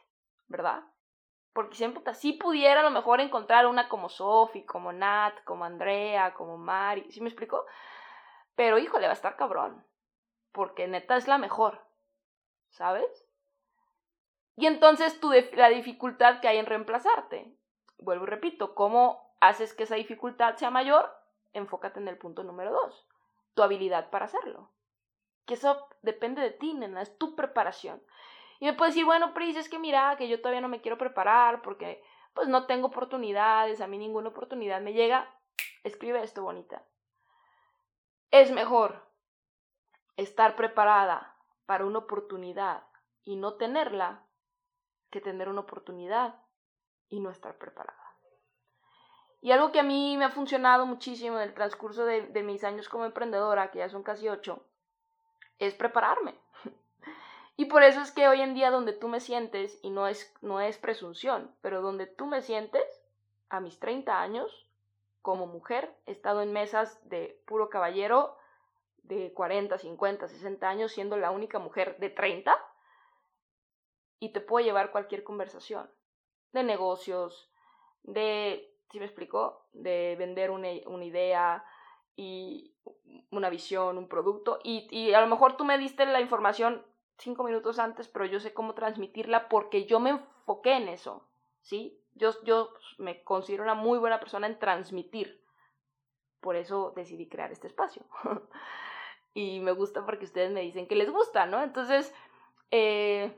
¿verdad? 0.46 0.84
Porque 1.52 1.76
siempre, 1.76 2.14
si 2.14 2.34
pudiera 2.34 2.80
a 2.80 2.82
lo 2.84 2.90
mejor 2.90 3.20
encontrar 3.20 3.66
una 3.66 3.88
como 3.88 4.08
Sophie, 4.08 4.66
como 4.66 4.92
Nat, 4.92 5.42
como 5.44 5.64
Andrea, 5.64 6.34
como 6.34 6.58
Mari, 6.58 7.10
¿sí 7.10 7.20
me 7.20 7.28
explico? 7.28 7.64
Pero 8.54 8.78
híjole, 8.78 9.06
va 9.06 9.12
a 9.12 9.14
estar 9.14 9.36
cabrón, 9.36 9.84
porque 10.52 10.86
neta 10.86 11.16
es 11.16 11.26
la 11.26 11.38
mejor. 11.38 11.89
¿Sabes? 12.70 13.26
Y 14.56 14.66
entonces 14.66 15.18
la 15.54 15.68
dificultad 15.68 16.40
que 16.40 16.48
hay 16.48 16.58
en 16.58 16.66
reemplazarte. 16.66 17.56
Vuelvo 17.98 18.24
y 18.24 18.28
repito, 18.28 18.74
¿cómo 18.74 19.34
haces 19.40 19.74
que 19.74 19.84
esa 19.84 19.94
dificultad 19.94 20.56
sea 20.56 20.70
mayor? 20.70 21.10
Enfócate 21.52 22.00
en 22.00 22.08
el 22.08 22.18
punto 22.18 22.42
número 22.42 22.72
dos, 22.72 23.06
tu 23.54 23.62
habilidad 23.62 24.10
para 24.10 24.26
hacerlo. 24.26 24.70
Que 25.46 25.54
eso 25.54 25.88
depende 26.02 26.42
de 26.42 26.50
ti, 26.50 26.74
nena, 26.74 27.02
es 27.02 27.16
tu 27.18 27.36
preparación. 27.36 28.02
Y 28.60 28.66
me 28.66 28.74
puedes 28.74 28.94
decir, 28.94 29.06
bueno, 29.06 29.32
Pris, 29.32 29.56
es 29.56 29.68
que 29.68 29.78
mira, 29.78 30.16
que 30.16 30.28
yo 30.28 30.40
todavía 30.40 30.60
no 30.60 30.68
me 30.68 30.80
quiero 30.80 30.98
preparar 30.98 31.62
porque 31.62 32.02
pues 32.34 32.46
no 32.46 32.66
tengo 32.66 32.88
oportunidades, 32.88 33.80
a 33.80 33.86
mí 33.86 33.98
ninguna 33.98 34.28
oportunidad 34.28 34.80
me 34.80 34.92
llega. 34.92 35.28
Escribe 35.82 36.22
esto, 36.22 36.42
bonita. 36.42 36.84
Es 38.30 38.50
mejor 38.52 39.02
estar 40.16 40.54
preparada 40.54 41.29
para 41.70 41.86
una 41.86 42.00
oportunidad 42.00 42.82
y 43.22 43.36
no 43.36 43.54
tenerla 43.54 44.24
que 45.08 45.20
tener 45.20 45.48
una 45.48 45.60
oportunidad 45.60 46.34
y 47.08 47.20
no 47.20 47.30
estar 47.30 47.58
preparada. 47.58 48.16
Y 49.40 49.52
algo 49.52 49.70
que 49.70 49.78
a 49.78 49.84
mí 49.84 50.16
me 50.16 50.24
ha 50.24 50.30
funcionado 50.30 50.84
muchísimo 50.84 51.36
en 51.36 51.44
el 51.44 51.54
transcurso 51.54 52.04
de, 52.06 52.42
mis 52.42 52.64
años 52.64 52.88
como 52.88 53.04
emprendedora, 53.04 53.70
que 53.70 53.78
ya 53.78 53.88
son 53.88 54.02
casi 54.02 54.28
ocho, 54.28 54.64
es 55.60 55.72
prepararme. 55.74 56.34
Y 57.56 57.66
por 57.66 57.84
eso 57.84 58.00
es 58.00 58.10
que 58.10 58.26
hoy 58.26 58.40
en 58.40 58.54
día 58.54 58.72
donde 58.72 58.92
tú 58.92 59.06
me 59.06 59.20
sientes, 59.20 59.78
y 59.80 59.90
no 59.90 60.08
es, 60.08 60.34
no 60.40 60.60
es 60.60 60.76
presunción, 60.76 61.54
pero 61.60 61.82
donde 61.82 62.08
tú 62.08 62.26
me 62.26 62.42
sientes, 62.42 62.82
a 63.48 63.60
mis 63.60 63.78
30 63.78 64.20
años, 64.20 64.66
como 65.22 65.46
mujer, 65.46 65.94
he 66.06 66.10
estado 66.10 66.42
en 66.42 66.52
mesas 66.52 66.98
de 67.08 67.40
puro 67.46 67.70
caballero 67.70 68.39
de 69.10 69.32
40, 69.32 69.76
50, 69.76 70.28
60 70.28 70.68
años 70.68 70.92
siendo 70.92 71.16
la 71.16 71.30
única 71.30 71.58
mujer 71.58 71.98
de 71.98 72.10
30 72.10 72.56
y 74.20 74.32
te 74.32 74.40
puedo 74.40 74.64
llevar 74.64 74.92
cualquier 74.92 75.24
conversación 75.24 75.90
de 76.52 76.62
negocios, 76.62 77.50
de, 78.02 78.72
si 78.90 78.98
me 78.98 79.06
explico, 79.06 79.66
de 79.72 80.16
vender 80.18 80.50
una, 80.50 80.68
una, 80.86 81.04
idea 81.04 81.64
y 82.16 82.74
una 83.30 83.50
visión, 83.50 83.98
un 83.98 84.08
producto 84.08 84.60
y, 84.62 84.88
y 84.90 85.12
a 85.12 85.20
lo 85.20 85.26
mejor 85.26 85.56
tú 85.56 85.64
me 85.64 85.78
diste 85.78 86.06
la 86.06 86.20
información 86.20 86.84
cinco 87.18 87.44
minutos 87.44 87.78
antes, 87.78 88.08
pero 88.08 88.24
yo 88.24 88.40
sé 88.40 88.54
cómo 88.54 88.74
transmitirla 88.74 89.48
porque 89.48 89.86
yo 89.86 90.00
me 90.00 90.10
enfoqué 90.10 90.72
en 90.74 90.88
eso, 90.88 91.28
¿sí? 91.62 92.00
Yo, 92.14 92.30
yo 92.44 92.72
me 92.98 93.22
considero 93.22 93.62
una 93.64 93.74
muy 93.74 93.98
buena 93.98 94.20
persona 94.20 94.46
en 94.46 94.58
transmitir. 94.58 95.44
Por 96.40 96.56
eso 96.56 96.92
decidí 96.96 97.28
crear 97.28 97.52
este 97.52 97.66
espacio. 97.66 98.04
y 99.34 99.60
me 99.60 99.72
gusta 99.72 100.04
porque 100.04 100.24
ustedes 100.24 100.50
me 100.50 100.62
dicen 100.62 100.86
que 100.86 100.96
les 100.96 101.10
gusta, 101.10 101.46
¿no? 101.46 101.62
Entonces, 101.62 102.12
eh, 102.70 103.32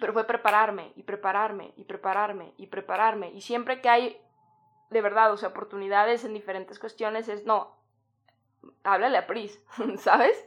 pero 0.00 0.12
fue 0.12 0.24
prepararme 0.24 0.92
y 0.96 1.02
prepararme 1.02 1.72
y 1.76 1.84
prepararme 1.84 2.52
y 2.56 2.66
prepararme. 2.66 3.30
Y 3.32 3.40
siempre 3.40 3.80
que 3.80 3.88
hay, 3.88 4.20
de 4.90 5.00
verdad, 5.00 5.32
o 5.32 5.36
sea, 5.36 5.50
oportunidades 5.50 6.24
en 6.24 6.34
diferentes 6.34 6.78
cuestiones, 6.78 7.28
es 7.28 7.44
no, 7.46 7.76
háblale 8.84 9.18
a 9.18 9.26
Pris, 9.26 9.62
¿sabes? 9.98 10.44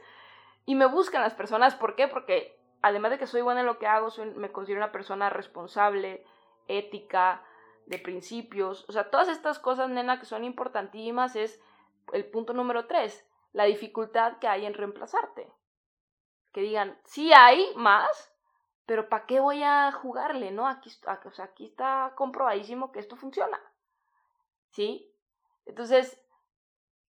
Y 0.64 0.76
me 0.76 0.86
buscan 0.86 1.22
las 1.22 1.34
personas, 1.34 1.74
¿por 1.74 1.96
qué? 1.96 2.06
Porque 2.06 2.56
además 2.82 3.10
de 3.10 3.18
que 3.18 3.26
soy 3.26 3.40
buena 3.40 3.60
en 3.60 3.66
lo 3.66 3.78
que 3.78 3.88
hago, 3.88 4.08
me 4.36 4.52
considero 4.52 4.80
una 4.80 4.92
persona 4.92 5.28
responsable, 5.28 6.24
ética, 6.68 7.42
de 7.86 7.98
principios. 7.98 8.88
O 8.88 8.92
sea, 8.92 9.10
todas 9.10 9.26
estas 9.26 9.58
cosas, 9.58 9.90
nena, 9.90 10.20
que 10.20 10.26
son 10.26 10.44
importantísimas, 10.44 11.34
es 11.34 11.60
el 12.12 12.24
punto 12.26 12.52
número 12.52 12.86
tres 12.86 13.26
la 13.52 13.64
dificultad 13.64 14.38
que 14.38 14.48
hay 14.48 14.66
en 14.66 14.74
reemplazarte. 14.74 15.50
Que 16.52 16.60
digan, 16.60 16.98
sí 17.04 17.32
hay 17.32 17.72
más, 17.76 18.32
pero 18.86 19.08
¿para 19.08 19.26
qué 19.26 19.40
voy 19.40 19.62
a 19.62 19.90
jugarle? 19.92 20.50
¿No? 20.50 20.66
Aquí, 20.66 20.90
o 21.24 21.30
sea, 21.30 21.46
aquí 21.46 21.66
está 21.66 22.12
comprobadísimo 22.16 22.92
que 22.92 23.00
esto 23.00 23.16
funciona. 23.16 23.60
¿Sí? 24.70 25.14
Entonces, 25.66 26.20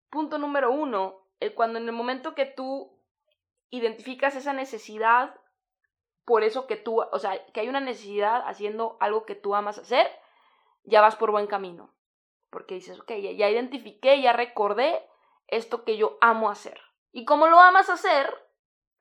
punto 0.10 0.38
número 0.38 0.72
uno, 0.72 1.22
cuando 1.56 1.80
en 1.80 1.86
el 1.86 1.94
momento 1.94 2.36
que 2.36 2.46
tú 2.46 2.98
identificas 3.70 4.36
esa 4.36 4.54
necesidad, 4.54 5.36
por 6.26 6.44
eso 6.44 6.68
que 6.68 6.78
tú, 6.78 7.02
o 7.02 7.20
sea, 7.20 7.46
que 7.48 7.62
hay 7.62 7.70
una 7.70 7.80
necesidad 7.80 8.44
haciendo 8.48 8.98
algo 9.00 9.26
que 9.26 9.36
tú 9.36 9.56
amas 9.56 9.78
hacer, 9.78 10.08
ya 10.84 11.02
vas 11.02 11.16
por 11.16 11.32
buen 11.32 11.48
camino. 11.48 11.94
Porque 12.50 12.76
dices, 12.76 13.00
ok, 13.00 13.12
ya, 13.14 13.32
ya 13.32 13.50
identifiqué, 13.50 14.22
ya 14.22 14.34
recordé 14.34 15.08
esto 15.48 15.84
que 15.84 15.98
yo 15.98 16.18
amo 16.22 16.50
hacer. 16.50 16.80
Y 17.12 17.26
como 17.26 17.48
lo 17.48 17.60
amas 17.60 17.90
hacer, 17.90 18.34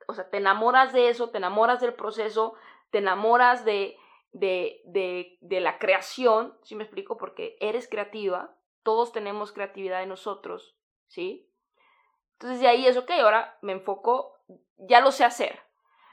o 0.07 0.13
sea, 0.13 0.29
te 0.29 0.37
enamoras 0.37 0.93
de 0.93 1.09
eso, 1.09 1.29
te 1.29 1.37
enamoras 1.37 1.81
del 1.81 1.93
proceso, 1.93 2.53
te 2.89 2.99
enamoras 2.99 3.65
de, 3.65 3.97
de, 4.31 4.81
de, 4.85 5.37
de 5.41 5.59
la 5.59 5.79
creación, 5.79 6.57
si 6.63 6.75
me 6.75 6.83
explico? 6.83 7.17
Porque 7.17 7.57
eres 7.59 7.89
creativa, 7.89 8.55
todos 8.83 9.11
tenemos 9.11 9.51
creatividad 9.51 10.01
en 10.01 10.09
nosotros, 10.09 10.77
¿sí? 11.07 11.51
Entonces 12.33 12.59
de 12.59 12.67
ahí 12.67 12.87
es, 12.87 12.95
ok, 12.97 13.09
ahora 13.21 13.57
me 13.61 13.73
enfoco, 13.73 14.37
ya 14.77 15.01
lo 15.01 15.11
sé 15.11 15.25
hacer. 15.25 15.59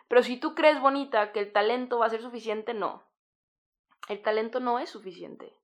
Pero 0.08 0.22
si 0.22 0.38
tú 0.38 0.54
crees 0.54 0.80
bonita 0.80 1.32
que 1.32 1.40
el 1.40 1.52
talento 1.52 1.98
va 1.98 2.06
a 2.06 2.10
ser 2.10 2.22
suficiente, 2.22 2.74
no. 2.74 3.04
El 4.08 4.22
talento 4.22 4.60
no 4.60 4.78
es 4.78 4.90
suficiente. 4.90 5.56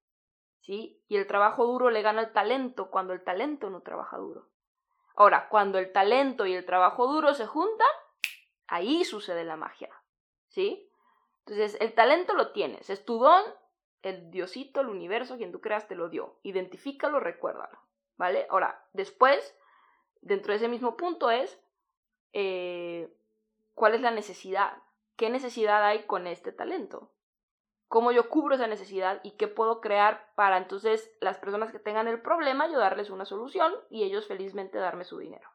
¿Sí? 0.60 1.02
Y 1.08 1.16
el 1.16 1.26
trabajo 1.26 1.64
duro 1.66 1.88
le 1.88 2.02
gana 2.02 2.20
al 2.20 2.32
talento 2.32 2.90
cuando 2.90 3.14
el 3.14 3.24
talento 3.24 3.70
no 3.70 3.80
trabaja 3.80 4.18
duro. 4.18 4.48
Ahora, 5.16 5.48
cuando 5.48 5.78
el 5.78 5.92
talento 5.92 6.46
y 6.46 6.54
el 6.54 6.64
trabajo 6.64 7.06
duro 7.06 7.34
se 7.34 7.46
juntan, 7.46 7.88
ahí 8.66 9.04
sucede 9.04 9.44
la 9.44 9.56
magia. 9.56 9.90
¿Sí? 10.48 10.90
Entonces, 11.40 11.76
el 11.80 11.94
talento 11.94 12.34
lo 12.34 12.52
tienes, 12.52 12.90
es 12.90 13.04
tu 13.04 13.18
don, 13.18 13.42
el 14.02 14.30
Diosito, 14.30 14.80
el 14.80 14.88
universo, 14.88 15.36
quien 15.36 15.52
tú 15.52 15.60
creas 15.60 15.88
te 15.88 15.94
lo 15.94 16.08
dio. 16.08 16.38
Identifícalo, 16.42 17.20
recuérdalo. 17.20 17.78
¿Vale? 18.16 18.46
Ahora, 18.50 18.86
después, 18.92 19.56
dentro 20.20 20.52
de 20.52 20.58
ese 20.58 20.68
mismo 20.68 20.96
punto 20.96 21.30
es, 21.30 21.58
eh, 22.32 23.12
¿cuál 23.74 23.94
es 23.94 24.00
la 24.00 24.10
necesidad? 24.10 24.76
¿Qué 25.16 25.30
necesidad 25.30 25.84
hay 25.84 26.04
con 26.04 26.26
este 26.26 26.52
talento? 26.52 27.10
¿Cómo 27.90 28.10
yo 28.10 28.30
cubro 28.30 28.54
esa 28.54 28.66
necesidad 28.66 29.20
y 29.22 29.32
qué 29.32 29.48
puedo 29.48 29.82
crear 29.82 30.32
para 30.34 30.56
entonces 30.56 31.14
las 31.20 31.36
personas 31.36 31.70
que 31.72 31.78
tengan 31.78 32.08
el 32.08 32.22
problema 32.22 32.64
ayudarles 32.64 33.10
una 33.10 33.26
solución 33.26 33.74
y 33.90 34.04
ellos 34.04 34.26
felizmente 34.26 34.78
darme 34.78 35.04
su 35.04 35.18
dinero? 35.18 35.50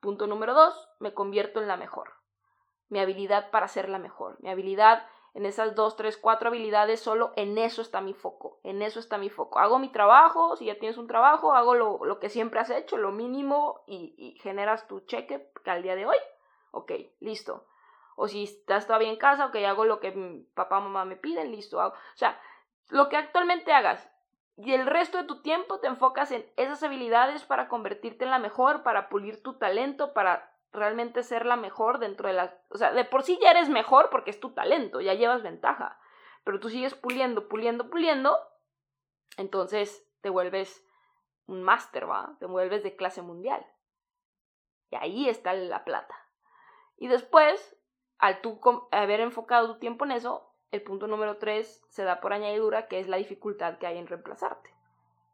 Punto 0.00 0.26
número 0.26 0.54
dos, 0.54 0.88
me 1.00 1.12
convierto 1.12 1.60
en 1.60 1.68
la 1.68 1.76
mejor 1.76 2.14
mi 2.88 3.00
habilidad 3.00 3.50
para 3.50 3.68
ser 3.68 3.88
la 3.88 3.98
mejor, 3.98 4.36
mi 4.40 4.48
habilidad 4.48 5.06
en 5.34 5.44
esas 5.44 5.74
dos, 5.74 5.96
tres, 5.96 6.16
cuatro 6.16 6.48
habilidades, 6.48 7.00
solo 7.00 7.32
en 7.36 7.58
eso 7.58 7.82
está 7.82 8.00
mi 8.00 8.14
foco, 8.14 8.58
en 8.62 8.80
eso 8.80 8.98
está 8.98 9.18
mi 9.18 9.28
foco. 9.28 9.58
Hago 9.58 9.78
mi 9.78 9.90
trabajo, 9.90 10.56
si 10.56 10.64
ya 10.64 10.78
tienes 10.78 10.96
un 10.96 11.06
trabajo, 11.06 11.52
hago 11.52 11.74
lo, 11.74 12.18
que 12.20 12.30
siempre 12.30 12.58
has 12.58 12.70
hecho, 12.70 12.96
lo 12.96 13.12
mínimo, 13.12 13.82
y, 13.86 14.38
generas 14.40 14.88
tu 14.88 15.00
cheque 15.00 15.50
al 15.66 15.82
día 15.82 15.94
de 15.94 16.06
hoy. 16.06 16.16
Ok, 16.70 16.92
listo. 17.20 17.66
O 18.16 18.26
si 18.26 18.42
estás 18.44 18.86
todavía 18.86 19.10
en 19.10 19.16
casa, 19.16 19.46
ok, 19.46 19.56
hago 19.66 19.84
lo 19.84 20.00
que 20.00 20.44
papá 20.54 20.80
mamá 20.80 21.04
me 21.04 21.16
piden, 21.16 21.52
listo. 21.52 21.78
O 21.78 21.94
sea, 22.14 22.40
lo 22.88 23.08
que 23.08 23.16
actualmente 23.16 23.72
hagas, 23.72 24.10
y 24.56 24.72
el 24.72 24.86
resto 24.86 25.18
de 25.18 25.24
tu 25.24 25.42
tiempo 25.42 25.80
te 25.80 25.86
enfocas 25.86 26.30
en 26.32 26.50
esas 26.56 26.82
habilidades 26.82 27.44
para 27.44 27.68
convertirte 27.68 28.24
en 28.24 28.30
la 28.30 28.38
mejor, 28.38 28.82
para 28.82 29.10
pulir 29.10 29.42
tu 29.42 29.58
talento, 29.58 30.14
para 30.14 30.50
realmente 30.72 31.22
ser 31.22 31.44
la 31.44 31.56
mejor 31.56 31.98
dentro 31.98 32.28
de 32.28 32.34
la... 32.34 32.58
O 32.70 32.78
sea, 32.78 32.90
de 32.92 33.04
por 33.04 33.22
sí 33.22 33.38
ya 33.40 33.50
eres 33.50 33.68
mejor 33.68 34.08
porque 34.08 34.30
es 34.30 34.40
tu 34.40 34.54
talento, 34.54 35.00
ya 35.00 35.12
llevas 35.12 35.42
ventaja, 35.42 36.00
pero 36.42 36.58
tú 36.58 36.70
sigues 36.70 36.94
puliendo, 36.94 37.48
puliendo, 37.48 37.90
puliendo, 37.90 38.38
entonces 39.36 40.08
te 40.22 40.30
vuelves 40.30 40.86
un 41.46 41.62
máster, 41.62 42.08
¿va? 42.08 42.36
Te 42.38 42.46
vuelves 42.46 42.82
de 42.82 42.96
clase 42.96 43.20
mundial. 43.20 43.64
Y 44.90 44.96
ahí 44.96 45.28
está 45.28 45.52
la 45.52 45.84
plata. 45.84 46.16
Y 46.96 47.08
después, 47.08 47.75
al 48.18 48.40
tú 48.40 48.60
haber 48.90 49.20
enfocado 49.20 49.74
tu 49.74 49.78
tiempo 49.78 50.04
en 50.04 50.12
eso, 50.12 50.50
el 50.72 50.82
punto 50.82 51.06
número 51.06 51.38
tres 51.38 51.82
se 51.88 52.04
da 52.04 52.20
por 52.20 52.32
añadidura, 52.32 52.88
que 52.88 53.00
es 53.00 53.08
la 53.08 53.16
dificultad 53.16 53.78
que 53.78 53.86
hay 53.86 53.98
en 53.98 54.06
reemplazarte. 54.06 54.70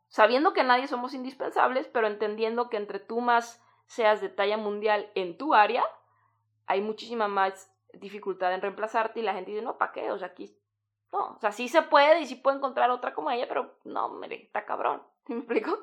Sabiendo 0.08 0.52
que 0.52 0.62
nadie 0.62 0.88
somos 0.88 1.14
indispensables, 1.14 1.88
pero 1.88 2.06
entendiendo 2.06 2.68
que 2.68 2.76
entre 2.76 2.98
tú 2.98 3.20
más 3.20 3.62
seas 3.86 4.20
de 4.20 4.28
talla 4.28 4.56
mundial 4.56 5.10
en 5.14 5.38
tu 5.38 5.54
área, 5.54 5.84
hay 6.66 6.80
muchísima 6.80 7.28
más 7.28 7.72
dificultad 7.94 8.52
en 8.54 8.62
reemplazarte 8.62 9.20
y 9.20 9.22
la 9.22 9.34
gente 9.34 9.50
dice, 9.50 9.62
no, 9.62 9.78
¿para 9.78 9.92
qué? 9.92 10.10
O 10.10 10.18
sea, 10.18 10.28
aquí, 10.28 10.56
no, 11.12 11.34
o 11.36 11.38
sea, 11.40 11.52
sí 11.52 11.68
se 11.68 11.82
puede 11.82 12.20
y 12.20 12.26
sí 12.26 12.36
puedo 12.36 12.56
encontrar 12.56 12.90
otra 12.90 13.14
como 13.14 13.30
ella, 13.30 13.46
pero 13.48 13.74
no, 13.84 14.06
hombre, 14.06 14.44
está 14.44 14.64
cabrón, 14.64 15.02
¿me 15.26 15.36
explico? 15.36 15.78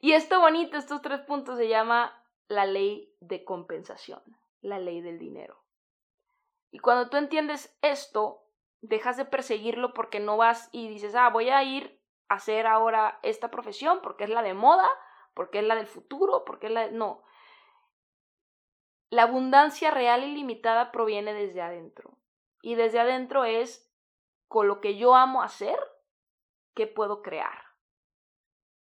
Y 0.00 0.12
esto 0.12 0.40
bonito, 0.40 0.76
estos 0.76 1.00
tres 1.02 1.20
puntos 1.20 1.58
se 1.58 1.68
llama 1.68 2.12
la 2.48 2.66
ley 2.66 3.14
de 3.20 3.44
compensación, 3.44 4.20
la 4.60 4.78
ley 4.78 5.00
del 5.00 5.18
dinero. 5.18 5.62
Y 6.72 6.80
cuando 6.80 7.08
tú 7.08 7.18
entiendes 7.18 7.78
esto, 7.82 8.48
dejas 8.80 9.16
de 9.16 9.24
perseguirlo 9.24 9.94
porque 9.94 10.18
no 10.18 10.36
vas 10.36 10.68
y 10.72 10.88
dices, 10.88 11.14
ah, 11.14 11.30
voy 11.30 11.50
a 11.50 11.62
ir 11.62 12.02
a 12.28 12.34
hacer 12.34 12.66
ahora 12.66 13.20
esta 13.22 13.50
profesión 13.50 14.00
porque 14.02 14.24
es 14.24 14.30
la 14.30 14.42
de 14.42 14.54
moda 14.54 14.90
porque 15.34 15.60
es 15.60 15.64
la 15.64 15.76
del 15.76 15.86
futuro, 15.86 16.44
porque 16.44 16.66
es 16.66 16.72
la... 16.72 16.90
No. 16.90 17.22
La 19.10 19.24
abundancia 19.24 19.90
real 19.90 20.24
y 20.24 20.34
limitada 20.34 20.90
proviene 20.90 21.34
desde 21.34 21.60
adentro. 21.60 22.18
Y 22.62 22.74
desde 22.74 23.00
adentro 23.00 23.44
es 23.44 23.90
con 24.48 24.68
lo 24.68 24.80
que 24.80 24.96
yo 24.96 25.14
amo 25.14 25.42
hacer, 25.42 25.78
¿qué 26.74 26.86
puedo 26.86 27.22
crear? 27.22 27.62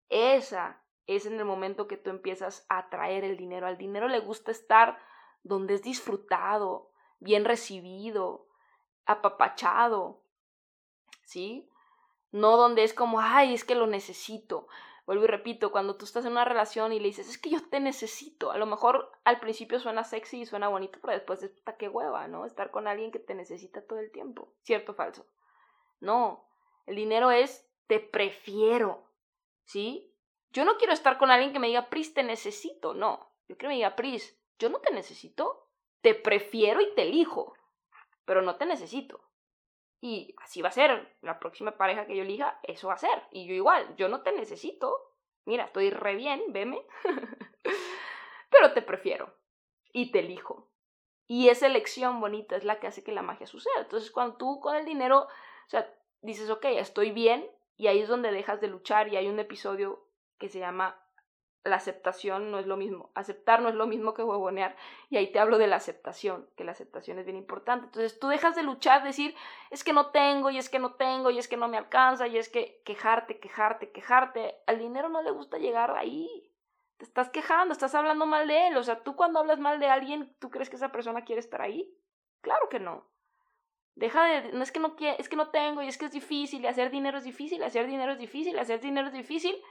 Esa 0.10 0.84
es 1.08 1.26
en 1.26 1.38
el 1.38 1.46
momento 1.46 1.88
que 1.88 1.98
tú 1.98 2.10
empiezas 2.10 2.66
a 2.70 2.80
atraer 2.80 3.24
el 3.24 3.38
dinero. 3.38 3.68
Al 3.68 3.78
dinero 3.78 4.08
le 4.08 4.20
gusta 4.20 4.52
estar 4.52 4.98
donde 5.44 5.76
es 5.76 5.82
disfrutado, 5.82 6.91
bien 7.22 7.46
recibido, 7.46 8.48
apapachado, 9.06 10.22
¿sí? 11.24 11.70
No 12.32 12.58
donde 12.58 12.84
es 12.84 12.94
como, 12.94 13.22
ay, 13.22 13.54
es 13.54 13.64
que 13.64 13.76
lo 13.76 13.88
necesito 13.88 14.68
vuelvo 15.06 15.26
y 15.26 15.28
repito, 15.28 15.72
cuando 15.72 15.98
tú 15.98 16.06
estás 16.06 16.26
en 16.26 16.32
una 16.32 16.46
relación 16.46 16.94
y 16.94 17.00
le 17.00 17.08
dices, 17.08 17.28
es 17.28 17.38
que 17.38 17.50
yo 17.50 17.60
te 17.70 17.82
necesito, 17.82 18.52
a 18.52 18.58
lo 18.58 18.66
mejor 18.66 19.12
al 19.24 19.42
principio 19.42 19.80
suena 19.80 20.06
sexy 20.06 20.42
y 20.42 20.46
suena 20.46 20.70
bonito, 20.70 21.00
pero 21.02 21.14
después 21.14 21.44
es 21.44 21.52
qué 21.78 21.90
hueva, 21.90 22.30
¿no? 22.30 22.46
Estar 22.46 22.72
con 22.72 22.88
alguien 22.88 23.12
que 23.12 23.20
te 23.20 23.36
necesita 23.36 23.86
todo 23.86 24.00
el 24.00 24.12
tiempo, 24.12 24.54
¿cierto 24.62 24.94
o 24.94 24.96
falso? 24.96 25.26
No, 26.00 26.48
el 26.86 26.96
dinero 26.96 27.32
es 27.32 27.68
te 27.88 28.00
prefiero, 28.00 29.06
¿sí? 29.66 30.16
Yo 30.52 30.64
no 30.64 30.78
quiero 30.78 30.94
estar 30.94 31.18
con 31.18 31.30
alguien 31.30 31.52
que 31.52 31.60
me 31.60 31.68
diga, 31.68 31.90
Pris, 31.90 32.14
te 32.14 32.24
necesito, 32.24 32.94
no. 32.94 33.34
Yo 33.50 33.58
quiero 33.58 33.60
que 33.60 33.68
me 33.68 33.76
diga, 33.76 33.96
Pris, 33.98 34.40
yo 34.60 34.70
no 34.70 34.80
te 34.80 34.94
necesito, 34.94 35.61
te 36.02 36.16
prefiero 36.16 36.82
y 36.82 36.94
te 36.96 37.04
elijo, 37.04 37.54
pero 38.26 38.42
no 38.42 38.56
te 38.56 38.66
necesito. 38.66 39.22
Y 40.02 40.36
así 40.42 40.62
va 40.62 40.70
a 40.70 40.74
ser. 40.74 41.16
La 41.22 41.40
próxima 41.40 41.78
pareja 41.78 42.08
que 42.08 42.16
yo 42.16 42.24
elija, 42.24 42.60
eso 42.64 42.88
va 42.88 42.96
a 42.96 42.98
ser. 42.98 43.24
Y 43.32 43.48
yo 43.48 43.54
igual, 43.54 43.96
yo 43.98 44.10
no 44.10 44.22
te 44.22 44.32
necesito. 44.32 45.14
Mira, 45.46 45.66
estoy 45.66 45.92
re 45.92 46.16
bien, 46.16 46.42
veme. 46.50 46.82
Pero 48.50 48.74
te 48.74 48.82
prefiero. 48.82 49.34
Y 49.94 50.12
te 50.12 50.20
elijo. 50.20 50.68
Y 51.28 51.50
esa 51.50 51.68
elección 51.68 52.20
bonita 52.20 52.56
es 52.56 52.64
la 52.64 52.80
que 52.80 52.88
hace 52.88 53.04
que 53.04 53.12
la 53.12 53.22
magia 53.22 53.48
suceda. 53.48 53.80
Entonces, 53.80 54.12
cuando 54.12 54.38
tú 54.38 54.60
con 54.60 54.76
el 54.76 54.86
dinero, 54.86 55.22
o 55.22 55.70
sea, 55.70 55.94
dices, 56.22 56.50
ok, 56.50 56.66
estoy 56.66 57.12
bien, 57.12 57.50
y 57.78 57.88
ahí 57.88 58.00
es 58.00 58.10
donde 58.10 58.32
dejas 58.32 58.60
de 58.60 58.68
luchar. 58.68 59.08
Y 59.08 59.18
hay 59.18 59.28
un 59.28 59.40
episodio 59.40 60.04
que 60.40 60.50
se 60.50 60.60
llama 60.60 61.01
la 61.64 61.76
aceptación 61.76 62.50
no 62.50 62.60
es 62.60 62.66
lo 62.66 62.76
mismo. 62.76 63.12
Aceptar 63.14 63.62
no 63.62 63.70
es 63.70 63.76
lo 63.76 63.86
mismo 63.86 64.14
que 64.14 64.24
huevonear. 64.24 64.76
Y 65.10 65.18
ahí 65.18 65.32
te 65.32 65.40
hablo 65.40 65.58
de 65.58 65.68
la 65.68 65.76
aceptación, 65.76 66.48
que 66.56 66.64
la 66.64 66.72
aceptación 66.72 67.20
es 67.20 67.26
bien 67.26 67.38
importante. 67.38 67.86
Entonces 67.86 68.20
tú 68.20 68.30
dejas 68.30 68.56
de 68.56 68.64
luchar, 68.64 69.04
decir, 69.04 69.36
es 69.70 69.84
que 69.84 69.94
no 69.94 70.08
tengo, 70.08 70.50
y 70.50 70.58
es 70.58 70.70
que 70.70 70.80
no 70.80 70.96
tengo, 70.96 71.30
y 71.30 71.38
es 71.38 71.48
que 71.48 71.58
no 71.58 71.68
me 71.68 71.78
alcanza, 71.78 72.28
y 72.28 72.38
es 72.38 72.50
que 72.50 72.82
quejarte, 72.84 73.40
quejarte, 73.40 73.92
quejarte. 73.92 74.56
Al 74.66 74.80
dinero 74.80 75.10
no 75.10 75.22
le 75.22 75.32
gusta 75.32 75.60
llegar 75.60 75.96
ahí. 75.96 76.52
Te 76.98 77.06
estás 77.06 77.30
quejando, 77.30 77.74
estás 77.74 77.94
hablando 77.94 78.26
mal 78.26 78.48
de 78.48 78.68
él. 78.68 78.78
O 78.78 78.84
sea, 78.84 79.04
tú 79.04 79.16
cuando 79.16 79.40
hablas 79.40 79.60
mal 79.60 79.80
de 79.80 79.88
alguien, 79.88 80.36
¿tú 80.40 80.50
crees 80.50 80.70
que 80.70 80.78
esa 80.78 80.92
persona 80.92 81.26
quiere 81.26 81.42
estar 81.42 81.62
ahí? 81.62 81.94
Claro 82.42 82.70
que 82.70 82.80
no. 82.80 83.06
Deja 83.94 84.24
de, 84.24 84.54
no 84.54 84.64
es 84.64 84.72
que 84.72 84.80
no 84.80 84.96
es 84.98 85.30
que 85.30 85.36
no 85.36 85.50
tengo, 85.50 85.84
y 85.84 85.88
es 85.88 85.98
que 86.00 86.06
es 86.06 86.12
difícil, 86.12 86.64
y 86.64 86.68
hacer 86.68 86.90
dinero 86.90 87.20
es 87.20 87.24
difícil, 87.24 87.62
hacer 87.62 87.86
dinero 87.86 88.14
es 88.14 88.18
difícil, 88.18 88.58
hacer 88.58 88.80
dinero 88.80 89.08
es 89.08 89.14
difícil. 89.14 89.62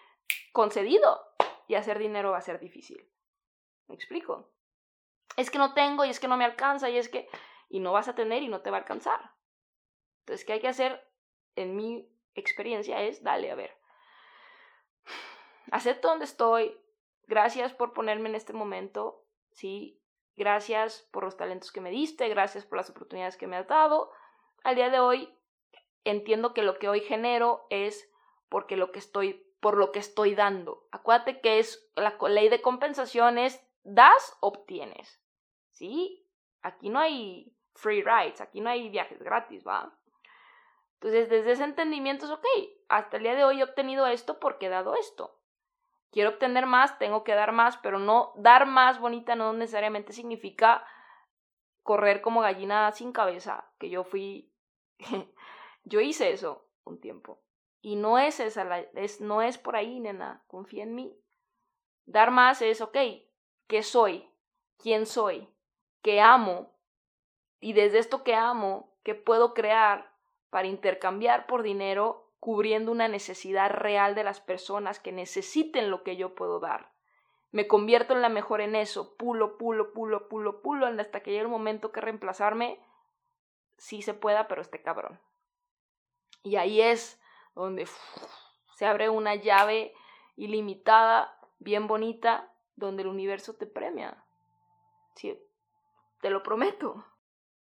Concedido 0.53 1.30
y 1.71 1.77
hacer 1.77 2.01
dinero 2.01 2.33
va 2.33 2.39
a 2.39 2.43
ser 2.43 2.59
difícil. 2.59 3.09
¿Me 3.87 3.95
explico? 3.95 4.51
Es 5.37 5.53
que 5.53 5.59
no 5.59 5.73
tengo 5.73 6.05
y 6.05 6.11
es 6.11 6.19
que 6.19 6.27
no 6.27 6.37
me 6.37 6.45
alcanza 6.45 6.91
y 6.91 6.99
es 6.99 7.09
que... 7.09 7.29
Y 7.69 7.79
no 7.79 7.93
vas 7.93 8.09
a 8.09 8.17
tener 8.17 8.43
y 8.43 8.49
no 8.49 8.61
te 8.61 8.71
va 8.71 8.79
a 8.79 8.81
alcanzar. 8.81 9.37
Entonces, 10.21 10.45
¿qué 10.45 10.55
hay 10.55 10.61
que 10.61 10.67
hacer? 10.67 11.09
En 11.55 11.77
mi 11.77 12.13
experiencia 12.35 13.01
es, 13.03 13.23
dale, 13.23 13.53
a 13.53 13.55
ver. 13.55 13.79
Acepto 15.71 16.09
donde 16.09 16.25
estoy. 16.25 16.77
Gracias 17.29 17.73
por 17.73 17.93
ponerme 17.93 18.29
en 18.29 18.35
este 18.35 18.53
momento. 18.53 19.25
Sí, 19.53 20.03
gracias 20.35 21.09
por 21.13 21.23
los 21.23 21.37
talentos 21.37 21.71
que 21.71 21.81
me 21.81 21.91
diste, 21.91 22.29
gracias 22.29 22.67
por 22.67 22.79
las 22.79 22.91
oportunidades 22.91 23.37
que 23.37 23.47
me 23.47 23.57
has 23.57 23.69
dado. 23.69 24.11
Al 24.65 24.75
día 24.75 24.91
de 24.91 24.99
hoy 24.99 25.33
entiendo 26.03 26.53
que 26.53 26.65
lo 26.65 26.81
que 26.81 26.89
hoy 26.89 27.01
genero 27.01 27.69
es 27.71 28.13
porque 28.49 28.77
lo 28.77 28.91
que 28.91 28.99
estoy 28.99 29.50
por 29.61 29.77
lo 29.77 29.93
que 29.93 29.99
estoy 29.99 30.35
dando. 30.35 30.87
Acuérdate 30.91 31.41
que 31.41 31.59
es 31.59 31.91
la 31.95 32.17
ley 32.29 32.49
de 32.49 32.63
compensaciones, 32.63 33.65
das, 33.83 34.37
obtienes. 34.41 35.23
¿Sí? 35.71 36.27
Aquí 36.63 36.89
no 36.89 36.99
hay 36.99 37.55
free 37.75 38.03
rides, 38.03 38.41
aquí 38.41 38.61
no 38.61 38.71
hay 38.71 38.89
viajes 38.89 39.23
gratis, 39.23 39.67
¿va? 39.67 39.95
Entonces, 40.95 41.31
desde 41.31 41.53
ese 41.53 41.65
entendimiento 41.65 42.27
es 42.27 42.31
ok, 42.31 42.47
hasta 42.89 43.17
el 43.17 43.23
día 43.23 43.35
de 43.35 43.45
hoy 43.45 43.61
he 43.61 43.65
obtenido 43.65 44.07
esto 44.07 44.39
porque 44.39 44.67
he 44.67 44.71
dado 44.71 44.95
esto. 44.97 45.39
Quiero 46.11 46.31
obtener 46.31 46.67
más, 46.67 46.99
tengo 46.99 47.25
que 47.25 47.35
dar 47.35 47.53
más, 47.53 47.79
pero 47.79 47.99
no 47.99 48.33
dar 48.37 48.67
más 48.67 48.99
bonita 48.99 49.37
no 49.37 49.53
necesariamente 49.53 50.13
significa 50.13 50.85
correr 51.83 52.21
como 52.21 52.41
gallina 52.41 52.91
sin 52.93 53.13
cabeza, 53.13 53.71
que 53.79 53.89
yo 53.89 54.05
fui, 54.05 54.53
yo 55.85 56.01
hice 56.01 56.33
eso 56.33 56.67
un 56.85 57.01
tiempo. 57.01 57.41
Y 57.83 57.97
no 57.97 58.19
es 58.19 58.41
esa, 58.41 58.65
la, 58.65 58.81
es, 58.81 59.21
no 59.21 59.43
es 59.43 59.59
por 59.59 59.77
ahí, 59.77 60.01
nena, 60.01 60.45
confía 60.47 60.83
en 60.83 60.95
mí. 60.95 61.17
Dar 62.07 62.31
más 62.31 62.63
es, 62.63 62.81
ok, 62.81 62.97
¿qué 63.67 63.83
soy? 63.83 64.29
¿Quién 64.77 65.07
soy? 65.07 65.49
¿Qué 66.03 66.21
amo? 66.21 66.73
Y 67.61 67.73
desde 67.73 67.99
esto 67.99 68.25
que 68.25 68.35
amo, 68.35 68.93
¿qué 69.03 69.15
puedo 69.15 69.55
crear 69.55 70.11
para 70.51 70.67
intercambiar 70.67 71.47
por 71.47 71.63
dinero 71.63 72.31
cubriendo 72.41 72.91
una 72.91 73.07
necesidad 73.07 73.71
real 73.71 74.15
de 74.15 74.25
las 74.25 74.41
personas 74.41 74.99
que 74.99 75.13
necesiten 75.13 75.91
lo 75.91 76.03
que 76.03 76.17
yo 76.17 76.35
puedo 76.35 76.59
dar. 76.59 76.91
Me 77.53 77.69
convierto 77.69 78.15
en 78.15 78.23
la 78.23 78.29
mejor 78.29 78.61
en 78.61 78.75
eso, 78.75 79.15
pulo, 79.17 79.59
pulo, 79.59 79.93
pulo, 79.93 80.29
pulo, 80.29 80.63
pulo, 80.63 80.87
hasta 80.87 81.21
que 81.21 81.31
llegue 81.31 81.43
el 81.43 81.49
momento 81.49 81.93
que 81.93 82.01
reemplazarme, 82.01 82.81
sí 83.77 84.03
se 84.03 84.15
pueda, 84.15 84.49
pero 84.49 84.63
este 84.63 84.81
cabrón. 84.81 85.21
Y 86.43 86.57
ahí 86.57 86.81
es 86.81 87.20
donde 87.55 87.89
se 88.77 88.87
abre 88.87 89.09
una 89.09 89.35
llave 89.35 89.95
ilimitada, 90.37 91.39
bien 91.59 91.87
bonita, 91.87 92.53
donde 92.77 93.03
el 93.03 93.09
universo 93.09 93.55
te 93.55 93.67
premia. 93.67 94.25
Sí, 95.15 95.39
te 96.21 96.31
lo 96.31 96.43
prometo. 96.43 97.05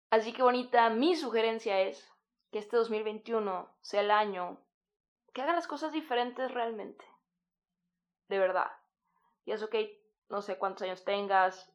Así 0.10 0.34
que 0.34 0.42
bonita, 0.42 0.90
mi 0.90 1.16
sugerencia 1.16 1.82
es 1.82 2.10
que 2.52 2.60
este 2.60 2.78
2021 2.78 3.70
sea 3.82 4.02
el 4.02 4.12
año 4.12 4.58
que 5.34 5.42
haga 5.42 5.54
las 5.54 5.68
cosas 5.68 5.92
diferentes 5.92 6.52
realmente. 6.52 7.06
De 8.28 8.40
verdad. 8.40 8.72
Y 9.46 9.52
es 9.52 9.62
ok, 9.62 9.76
no 10.30 10.42
sé 10.42 10.58
cuántos 10.58 10.84
años 10.84 11.04
tengas, 11.04 11.72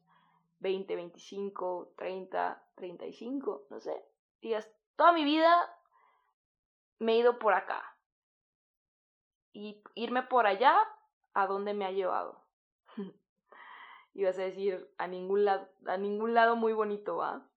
20, 0.59 0.95
25, 0.95 1.93
30, 1.97 2.63
35, 2.75 3.67
no 3.69 3.79
sé. 3.79 4.03
Digas, 4.41 4.69
toda 4.95 5.11
mi 5.11 5.23
vida 5.23 5.79
me 6.99 7.13
he 7.13 7.17
ido 7.17 7.39
por 7.39 7.53
acá. 7.53 7.94
Y 9.55 9.81
irme 9.93 10.21
por 10.23 10.47
allá, 10.47 10.77
¿a 11.33 11.47
dónde 11.47 11.73
me 11.73 11.85
ha 11.85 11.91
llevado? 11.91 12.43
y 14.13 14.25
vas 14.25 14.37
a 14.37 14.41
decir, 14.41 14.93
a 14.97 15.07
ningún 15.07 15.45
lado, 15.45 15.69
a 15.85 15.95
ningún 15.95 16.33
lado 16.33 16.57
muy 16.57 16.73
bonito, 16.73 17.15
¿va? 17.15 17.47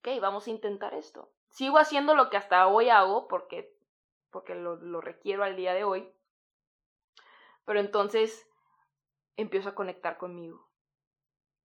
Ok, 0.00 0.20
vamos 0.20 0.48
a 0.48 0.50
intentar 0.50 0.94
esto. 0.94 1.30
Sigo 1.48 1.78
haciendo 1.78 2.16
lo 2.16 2.28
que 2.28 2.36
hasta 2.36 2.66
hoy 2.66 2.88
hago 2.88 3.28
porque 3.28 3.72
porque 4.30 4.56
lo, 4.56 4.74
lo 4.74 5.00
requiero 5.00 5.44
al 5.44 5.54
día 5.54 5.74
de 5.74 5.84
hoy. 5.84 6.12
Pero 7.64 7.78
entonces 7.78 8.44
empiezo 9.36 9.68
a 9.68 9.74
conectar 9.76 10.18
conmigo 10.18 10.68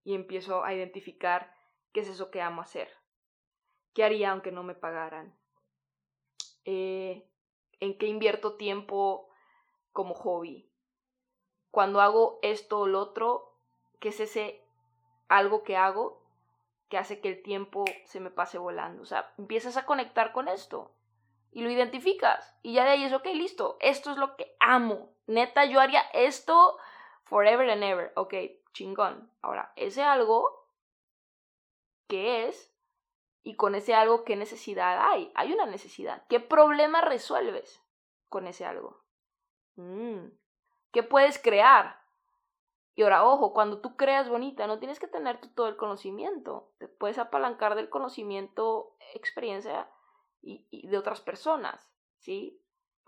y 0.03 0.13
empiezo 0.13 0.63
a 0.63 0.75
identificar 0.75 1.51
qué 1.93 2.01
es 2.01 2.07
eso 2.07 2.29
que 2.29 2.41
amo 2.41 2.61
hacer. 2.61 2.95
¿Qué 3.95 4.03
haría 4.03 4.31
aunque 4.31 4.51
no 4.51 4.61
me 4.61 4.75
pagaran? 4.75 5.35
Eh, 6.63 7.27
¿En 7.79 7.97
qué 7.97 8.05
invierto 8.05 8.55
tiempo 8.55 9.30
como 9.91 10.13
hobby? 10.13 10.69
Cuando 11.71 12.01
hago 12.01 12.39
esto 12.41 12.79
o 12.79 12.87
lo 12.87 12.99
otro, 12.99 13.53
¿qué 13.99 14.09
es 14.09 14.19
ese 14.19 14.61
algo 15.27 15.63
que 15.63 15.77
hago 15.77 16.21
que 16.89 16.97
hace 16.97 17.21
que 17.21 17.29
el 17.29 17.41
tiempo 17.41 17.85
se 18.05 18.19
me 18.19 18.29
pase 18.29 18.57
volando? 18.57 19.03
O 19.03 19.05
sea, 19.05 19.33
empiezas 19.37 19.77
a 19.77 19.85
conectar 19.85 20.33
con 20.33 20.47
esto 20.47 20.91
y 21.51 21.61
lo 21.61 21.69
identificas. 21.69 22.55
Y 22.61 22.73
ya 22.73 22.83
de 22.83 22.91
ahí 22.91 23.03
es, 23.03 23.13
ok, 23.13 23.25
listo, 23.33 23.77
esto 23.79 24.11
es 24.11 24.17
lo 24.17 24.35
que 24.35 24.55
amo. 24.59 25.09
Neta, 25.27 25.65
yo 25.65 25.79
haría 25.79 26.01
esto 26.13 26.77
forever 27.23 27.69
and 27.69 27.83
ever. 27.83 28.11
Ok, 28.15 28.33
chingón. 28.73 29.31
Ahora, 29.41 29.71
ese 29.75 30.03
algo, 30.03 30.67
¿qué 32.07 32.47
es? 32.47 32.73
Y 33.43 33.55
con 33.55 33.75
ese 33.75 33.93
algo, 33.95 34.23
¿qué 34.23 34.35
necesidad 34.35 34.99
hay? 35.01 35.31
Hay 35.35 35.51
una 35.53 35.65
necesidad. 35.65 36.23
¿Qué 36.27 36.39
problema 36.39 37.01
resuelves 37.01 37.81
con 38.29 38.47
ese 38.47 38.65
algo? 38.65 39.00
Mm. 39.81 40.31
¿Qué 40.91 41.03
puedes 41.03 41.39
crear? 41.39 41.99
Y 42.93 43.03
ahora, 43.03 43.25
ojo, 43.25 43.53
cuando 43.53 43.79
tú 43.79 43.95
creas 43.95 44.29
bonita, 44.29 44.67
no 44.67 44.79
tienes 44.79 44.99
que 44.99 45.07
tener 45.07 45.39
todo 45.55 45.67
el 45.67 45.77
conocimiento. 45.77 46.73
Te 46.77 46.87
puedes 46.87 47.17
apalancar 47.17 47.75
del 47.75 47.89
conocimiento, 47.89 48.95
experiencia 49.13 49.89
y, 50.41 50.87
de 50.87 50.97
otras 50.97 51.21
personas, 51.21 51.89
¿sí? 52.19 52.61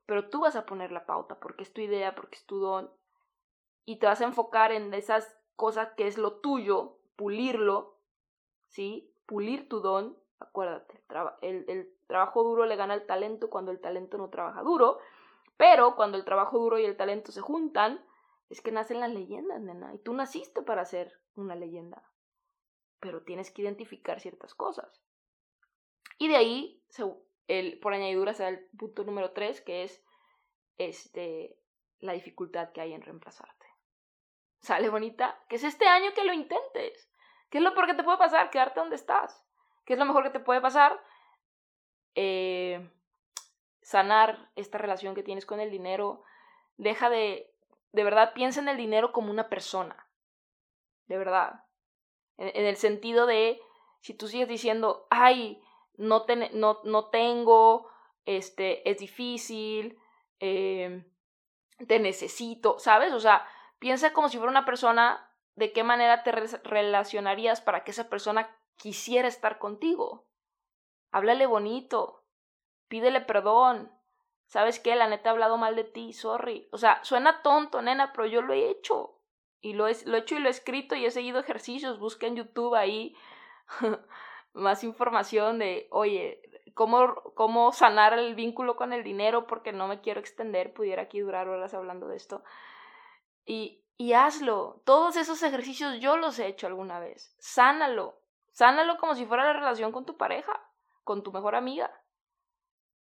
Pero 0.06 0.30
tú 0.30 0.42
vas 0.42 0.56
a 0.56 0.66
poner 0.66 0.92
la 0.92 1.06
pauta 1.06 1.40
porque 1.40 1.64
es 1.64 1.74
tu 1.74 1.82
idea, 1.82 2.16
porque 2.16 2.38
es 2.38 2.46
tu 2.46 2.60
don 2.60 2.92
y 3.86 4.00
te 4.00 4.06
vas 4.06 4.22
a 4.22 4.26
enfocar 4.26 4.72
en 4.72 4.94
esas 4.94 5.38
cosas 5.56 5.90
que 5.98 6.08
es 6.08 6.18
lo 6.18 6.40
tuyo, 6.40 7.00
pulirlo, 7.18 8.00
¿sí? 8.68 9.14
Pulir 9.26 9.68
tu 9.68 9.82
don, 9.82 10.18
acuérdate, 10.40 11.04
el, 11.42 11.66
el 11.68 11.94
trabajo 12.08 12.44
duro 12.44 12.66
le 12.66 12.78
gana 12.78 12.94
al 12.94 13.06
talento 13.06 13.50
cuando 13.50 13.72
el 13.72 13.82
talento 13.82 14.18
no 14.18 14.30
trabaja 14.30 14.62
duro, 14.62 15.00
pero 15.64 15.96
cuando 15.96 16.18
el 16.18 16.26
trabajo 16.26 16.60
duro 16.60 16.78
y 16.78 16.84
el 16.84 16.98
talento 16.98 17.32
se 17.32 17.40
juntan, 17.40 18.06
es 18.50 18.60
que 18.60 18.74
nacen 18.74 19.00
las 19.00 19.14
leyendas, 19.14 19.62
nena, 19.62 19.94
y 19.94 19.98
tú 19.98 20.14
naciste 20.14 20.62
para 20.62 20.84
ser 20.84 21.22
una 21.36 21.56
leyenda, 21.56 22.04
pero 23.00 23.24
tienes 23.24 23.50
que 23.50 23.62
identificar 23.62 24.20
ciertas 24.20 24.54
cosas. 24.56 25.02
Y 26.18 26.28
de 26.28 26.36
ahí, 26.36 26.84
el, 27.48 27.80
por 27.80 27.94
añadidura, 27.94 28.34
se 28.34 28.44
da 28.44 28.50
el 28.50 28.68
punto 28.78 29.06
número 29.06 29.32
tres, 29.32 29.62
que 29.62 29.84
es 29.84 30.04
este, 30.76 31.58
la 32.00 32.12
dificultad 32.12 32.74
que 32.74 32.82
hay 32.82 32.92
en 32.92 33.02
reemplazarte. 33.02 33.66
¿Sale 34.60 34.90
bonita? 34.90 35.42
Que 35.48 35.56
es 35.56 35.64
este 35.64 35.88
año 35.88 36.14
que 36.14 36.26
lo 36.26 36.34
intentes. 36.34 37.10
¿Qué 37.50 37.60
es 37.60 37.64
lo 37.64 37.74
peor 37.74 37.86
que 37.86 37.94
te 37.94 38.04
puede 38.04 38.18
pasar? 38.18 38.50
Quedarte 38.50 38.82
donde 38.82 38.98
estás. 38.98 39.48
¿Qué 39.86 39.94
es 39.94 40.00
lo 40.00 40.04
mejor 40.04 40.24
que 40.24 40.38
te 40.38 40.42
puede 40.42 40.60
pasar? 40.60 41.02
Eh, 42.16 42.86
sanar 43.84 44.50
esta 44.56 44.78
relación 44.78 45.16
que 45.16 45.24
tienes 45.24 45.46
con 45.46 45.60
el 45.60 45.70
dinero. 45.70 46.24
Deja 46.78 47.10
de, 47.10 47.54
de 47.92 48.04
verdad, 48.04 48.34
piensa 48.34 48.60
en 48.60 48.70
el 48.70 48.78
dinero 48.78 49.12
como 49.12 49.32
una 49.32 49.50
persona. 49.50 50.08
De 51.08 51.18
verdad. 51.18 51.66
En, 52.38 52.66
el 52.66 52.78
sentido 52.78 53.26
de, 53.28 53.62
si 54.02 54.14
tú 54.14 54.28
sigues 54.28 54.48
diciendo, 54.48 55.06
ay, 55.10 55.62
no, 55.96 56.26
no, 56.54 56.80
no 56.84 57.06
tengo, 57.10 57.88
este, 58.26 58.90
es 58.90 58.98
difícil, 58.98 60.00
eh, 60.40 61.06
te 61.88 62.00
necesito, 62.00 62.80
¿sabes? 62.80 63.14
O 63.14 63.20
sea, 63.20 63.48
piensa 63.80 64.14
como 64.14 64.30
si 64.30 64.38
fuera 64.38 64.50
una 64.50 64.66
persona, 64.66 65.30
de 65.56 65.72
qué 65.72 65.84
manera 65.84 66.24
te 66.24 66.32
relacionarías 66.32 67.62
para 67.62 67.84
que 67.84 67.92
esa 67.92 68.10
persona 68.10 68.50
quisiera 68.76 69.28
estar 69.28 69.60
contigo. 69.60 70.26
Háblale 71.12 71.46
bonito, 71.46 72.23
pídele 72.94 73.22
perdón. 73.22 73.92
¿Sabes 74.46 74.80
qué? 74.80 74.96
La 74.96 75.08
neta 75.08 75.30
he 75.30 75.32
hablado 75.32 75.58
mal 75.58 75.76
de 75.76 75.84
ti, 75.84 76.14
sorry. 76.14 76.70
O 76.72 76.78
sea, 76.78 77.04
suena 77.04 77.42
tonto, 77.42 77.82
nena, 77.82 78.14
pero 78.14 78.28
yo 78.28 78.44
lo 78.44 78.54
he 78.54 78.70
hecho. 78.70 79.20
Y 79.62 79.74
lo 79.74 79.88
he, 79.88 79.96
lo 80.06 80.16
he 80.16 80.20
hecho 80.20 80.36
y 80.36 80.40
lo 80.40 80.48
he 80.48 80.52
escrito 80.52 80.94
y 80.94 81.04
he 81.04 81.10
seguido 81.10 81.40
ejercicios. 81.40 81.98
Busca 81.98 82.28
en 82.28 82.36
YouTube 82.36 82.76
ahí 82.76 83.16
más 84.54 84.84
información 84.84 85.58
de, 85.58 85.88
oye, 85.90 86.40
cómo, 86.76 87.16
cómo 87.34 87.72
sanar 87.72 88.14
el 88.14 88.36
vínculo 88.36 88.76
con 88.76 88.94
el 88.94 89.04
dinero 89.04 89.48
porque 89.48 89.72
no 89.72 89.88
me 89.88 90.02
quiero 90.02 90.20
extender, 90.20 90.72
pudiera 90.72 91.02
aquí 91.02 91.20
durar 91.20 91.50
horas 91.50 91.74
hablando 91.74 92.08
de 92.08 92.18
esto. 92.18 92.44
Y, 93.44 93.84
y 93.98 94.14
hazlo. 94.14 94.84
Todos 94.86 95.16
esos 95.16 95.42
ejercicios 95.42 96.00
yo 96.00 96.16
los 96.18 96.38
he 96.38 96.46
hecho 96.46 96.68
alguna 96.68 97.00
vez. 97.00 97.36
Sánalo. 97.40 98.20
Sánalo 98.52 98.98
como 98.98 99.16
si 99.16 99.26
fuera 99.26 99.46
la 99.46 99.54
relación 99.54 99.92
con 99.92 100.06
tu 100.06 100.16
pareja, 100.16 100.62
con 101.04 101.24
tu 101.24 101.32
mejor 101.32 101.56
amiga. 101.56 101.90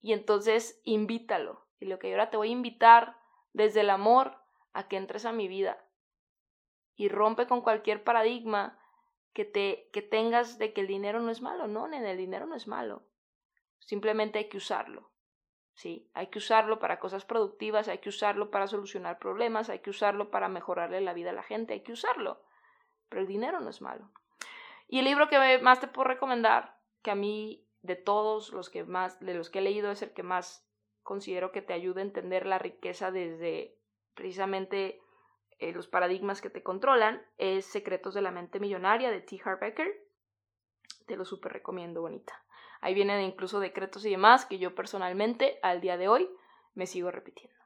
Y 0.00 0.12
entonces 0.12 0.80
invítalo. 0.84 1.66
Y 1.78 1.86
lo 1.86 1.98
que 1.98 2.10
ahora 2.10 2.30
te 2.30 2.36
voy 2.36 2.48
a 2.48 2.52
invitar 2.52 3.16
desde 3.52 3.80
el 3.80 3.90
amor 3.90 4.36
a 4.72 4.88
que 4.88 4.96
entres 4.96 5.24
a 5.24 5.32
mi 5.32 5.48
vida. 5.48 5.84
Y 6.96 7.08
rompe 7.08 7.46
con 7.46 7.62
cualquier 7.62 8.04
paradigma 8.04 8.78
que, 9.32 9.44
te, 9.44 9.88
que 9.92 10.02
tengas 10.02 10.58
de 10.58 10.72
que 10.72 10.82
el 10.82 10.86
dinero 10.86 11.20
no 11.20 11.30
es 11.30 11.40
malo. 11.40 11.66
No, 11.66 11.86
en 11.86 11.94
el 11.94 12.16
dinero 12.16 12.46
no 12.46 12.54
es 12.54 12.66
malo. 12.66 13.02
Simplemente 13.78 14.38
hay 14.38 14.48
que 14.48 14.58
usarlo. 14.58 15.10
Sí, 15.74 16.10
hay 16.12 16.26
que 16.26 16.38
usarlo 16.38 16.78
para 16.78 16.98
cosas 16.98 17.24
productivas, 17.24 17.88
hay 17.88 17.98
que 17.98 18.10
usarlo 18.10 18.50
para 18.50 18.66
solucionar 18.66 19.18
problemas, 19.18 19.70
hay 19.70 19.78
que 19.78 19.88
usarlo 19.88 20.30
para 20.30 20.48
mejorarle 20.48 21.00
la 21.00 21.14
vida 21.14 21.30
a 21.30 21.32
la 21.32 21.42
gente, 21.42 21.72
hay 21.72 21.80
que 21.80 21.92
usarlo. 21.92 22.42
Pero 23.08 23.22
el 23.22 23.26
dinero 23.26 23.60
no 23.60 23.70
es 23.70 23.80
malo. 23.80 24.10
Y 24.88 24.98
el 24.98 25.06
libro 25.06 25.28
que 25.28 25.58
más 25.60 25.80
te 25.80 25.86
puedo 25.88 26.08
recomendar, 26.08 26.76
que 27.02 27.12
a 27.12 27.14
mí 27.14 27.66
de 27.82 27.96
todos 27.96 28.52
los 28.52 28.70
que 28.70 28.84
más 28.84 29.20
de 29.20 29.34
los 29.34 29.50
que 29.50 29.60
he 29.60 29.62
leído 29.62 29.90
es 29.90 30.02
el 30.02 30.10
que 30.10 30.22
más 30.22 30.66
considero 31.02 31.52
que 31.52 31.62
te 31.62 31.72
ayuda 31.72 32.00
a 32.00 32.04
entender 32.04 32.46
la 32.46 32.58
riqueza 32.58 33.10
desde 33.10 33.76
precisamente 34.14 35.00
eh, 35.58 35.72
los 35.72 35.88
paradigmas 35.88 36.40
que 36.40 36.50
te 36.50 36.62
controlan 36.62 37.22
es 37.38 37.66
Secretos 37.66 38.14
de 38.14 38.22
la 38.22 38.30
Mente 38.30 38.60
Millonaria 38.60 39.10
de 39.10 39.20
T. 39.20 39.40
Harv 39.44 39.60
te 41.06 41.16
lo 41.16 41.24
súper 41.24 41.52
recomiendo, 41.52 42.02
bonita. 42.02 42.44
Ahí 42.80 42.94
vienen 42.94 43.20
incluso 43.22 43.60
decretos 43.60 44.04
y 44.04 44.10
demás 44.10 44.46
que 44.46 44.58
yo 44.58 44.74
personalmente 44.74 45.58
al 45.62 45.80
día 45.80 45.96
de 45.96 46.08
hoy 46.08 46.30
me 46.74 46.86
sigo 46.86 47.10
repitiendo. 47.10 47.58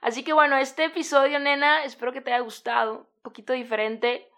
Así 0.00 0.24
que 0.24 0.32
bueno, 0.32 0.56
este 0.56 0.84
episodio, 0.84 1.38
nena, 1.38 1.84
espero 1.84 2.12
que 2.12 2.20
te 2.20 2.32
haya 2.32 2.42
gustado. 2.42 3.00
Un 3.16 3.22
poquito 3.22 3.52
diferente, 3.52 4.30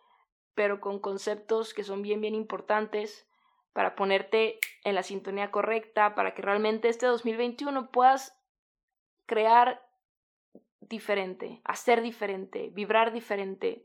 pero 0.55 0.81
con 0.81 0.99
conceptos 0.99 1.75
que 1.75 1.85
son 1.85 2.03
bien, 2.03 2.21
bien 2.21 2.35
importantes 2.35 3.30
para 3.73 3.95
ponerte 3.95 4.59
en 4.85 4.95
la 4.95 5.03
sintonía 5.03 5.51
correcta, 5.51 6.15
para 6.15 6.35
que 6.35 6.43
realmente 6.43 6.89
este 6.89 7.07
2021 7.07 7.91
puedas 7.91 8.37
crear 9.27 9.87
diferente, 10.81 11.61
hacer 11.65 12.03
diferente, 12.03 12.71
vibrar 12.73 13.13
diferente, 13.13 13.85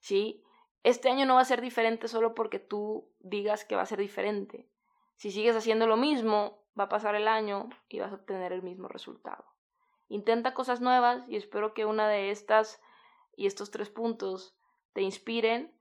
¿sí? 0.00 0.42
Este 0.82 1.10
año 1.10 1.26
no 1.26 1.34
va 1.34 1.42
a 1.42 1.44
ser 1.44 1.60
diferente 1.60 2.08
solo 2.08 2.34
porque 2.34 2.58
tú 2.58 3.08
digas 3.20 3.64
que 3.64 3.76
va 3.76 3.82
a 3.82 3.86
ser 3.86 3.98
diferente. 3.98 4.66
Si 5.16 5.30
sigues 5.30 5.54
haciendo 5.54 5.86
lo 5.86 5.96
mismo, 5.96 6.58
va 6.78 6.84
a 6.84 6.88
pasar 6.88 7.14
el 7.14 7.28
año 7.28 7.68
y 7.88 8.00
vas 8.00 8.10
a 8.10 8.16
obtener 8.16 8.52
el 8.52 8.62
mismo 8.62 8.88
resultado. 8.88 9.44
Intenta 10.08 10.54
cosas 10.54 10.80
nuevas 10.80 11.22
y 11.28 11.36
espero 11.36 11.74
que 11.74 11.84
una 11.84 12.08
de 12.08 12.30
estas 12.30 12.80
y 13.36 13.46
estos 13.46 13.70
tres 13.70 13.90
puntos 13.90 14.56
te 14.92 15.02
inspiren 15.02 15.72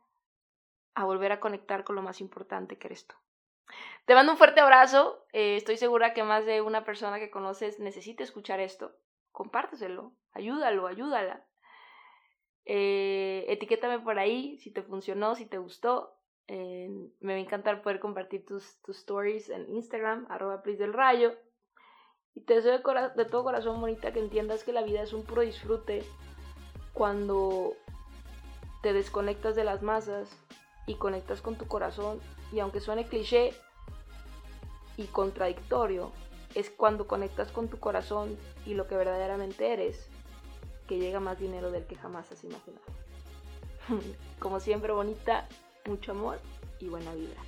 a 0.94 1.06
volver 1.06 1.32
a 1.32 1.40
conectar 1.40 1.84
con 1.84 1.96
lo 1.96 2.02
más 2.02 2.22
importante 2.22 2.78
que 2.78 2.88
eres 2.88 3.08
tú. 3.08 3.16
Te 4.06 4.16
mando 4.16 4.32
un 4.32 4.38
fuerte 4.38 4.60
abrazo. 4.60 5.26
Eh, 5.34 5.56
estoy 5.56 5.78
segura 5.78 6.14
que 6.14 6.24
más 6.24 6.46
de 6.46 6.62
una 6.62 6.84
persona 6.84 7.20
que 7.20 7.30
conoces 7.30 7.80
necesita 7.80 8.24
escuchar 8.24 8.60
esto. 8.60 8.96
Compárteselo, 9.32 10.14
ayúdalo, 10.32 10.88
ayúdala. 10.88 11.46
Eh, 12.66 13.46
etiquétame 13.50 14.00
por 14.00 14.20
ahí 14.20 14.58
si 14.58 14.72
te 14.72 14.84
funcionó, 14.84 15.36
si 15.36 15.46
te 15.46 15.58
gustó. 15.58 16.16
me 16.48 17.34
va 17.34 17.34
a 17.34 17.38
encantar 17.38 17.82
poder 17.82 18.00
compartir 18.00 18.46
tus, 18.46 18.82
tus 18.82 18.98
stories 18.98 19.50
en 19.50 19.70
Instagram, 19.70 20.26
arroba 20.30 20.64
Rayo. 20.92 21.36
Y 22.34 22.42
te 22.42 22.56
deseo 22.56 22.78
de, 22.78 23.10
de 23.16 23.26
todo 23.26 23.44
corazón, 23.44 23.82
bonita, 23.82 24.14
que 24.14 24.20
entiendas 24.20 24.64
que 24.64 24.74
la 24.74 24.84
vida 24.84 25.02
es 25.02 25.14
un 25.14 25.24
puro 25.24 25.42
disfrute 25.42 26.04
cuando 26.94 27.74
te 28.82 28.94
desconectas 28.94 29.56
de 29.56 29.64
las 29.64 29.82
masas 29.82 30.30
y 30.86 30.96
conectas 30.96 31.42
con 31.42 31.56
tu 31.56 31.68
corazón. 31.68 32.20
Y 32.52 32.60
aunque 32.60 32.82
suene 32.82 33.08
cliché 33.08 33.54
y 34.98 35.06
contradictorio, 35.06 36.12
es 36.56 36.70
cuando 36.70 37.08
conectas 37.08 37.52
con 37.52 37.68
tu 37.68 37.80
corazón 37.80 38.38
y 38.66 38.74
lo 38.74 38.88
que 38.88 38.96
verdaderamente 38.96 39.72
eres, 39.72 40.08
que 40.88 40.98
llega 40.98 41.20
más 41.20 41.40
dinero 41.40 41.72
del 41.72 41.86
que 41.86 41.96
jamás 41.96 42.32
has 42.32 42.44
imaginado. 42.44 42.86
Como 44.40 44.60
siempre, 44.60 44.92
bonita, 44.92 45.48
mucho 45.86 46.12
amor 46.12 46.40
y 46.80 46.88
buena 46.88 47.14
vibra. 47.14 47.42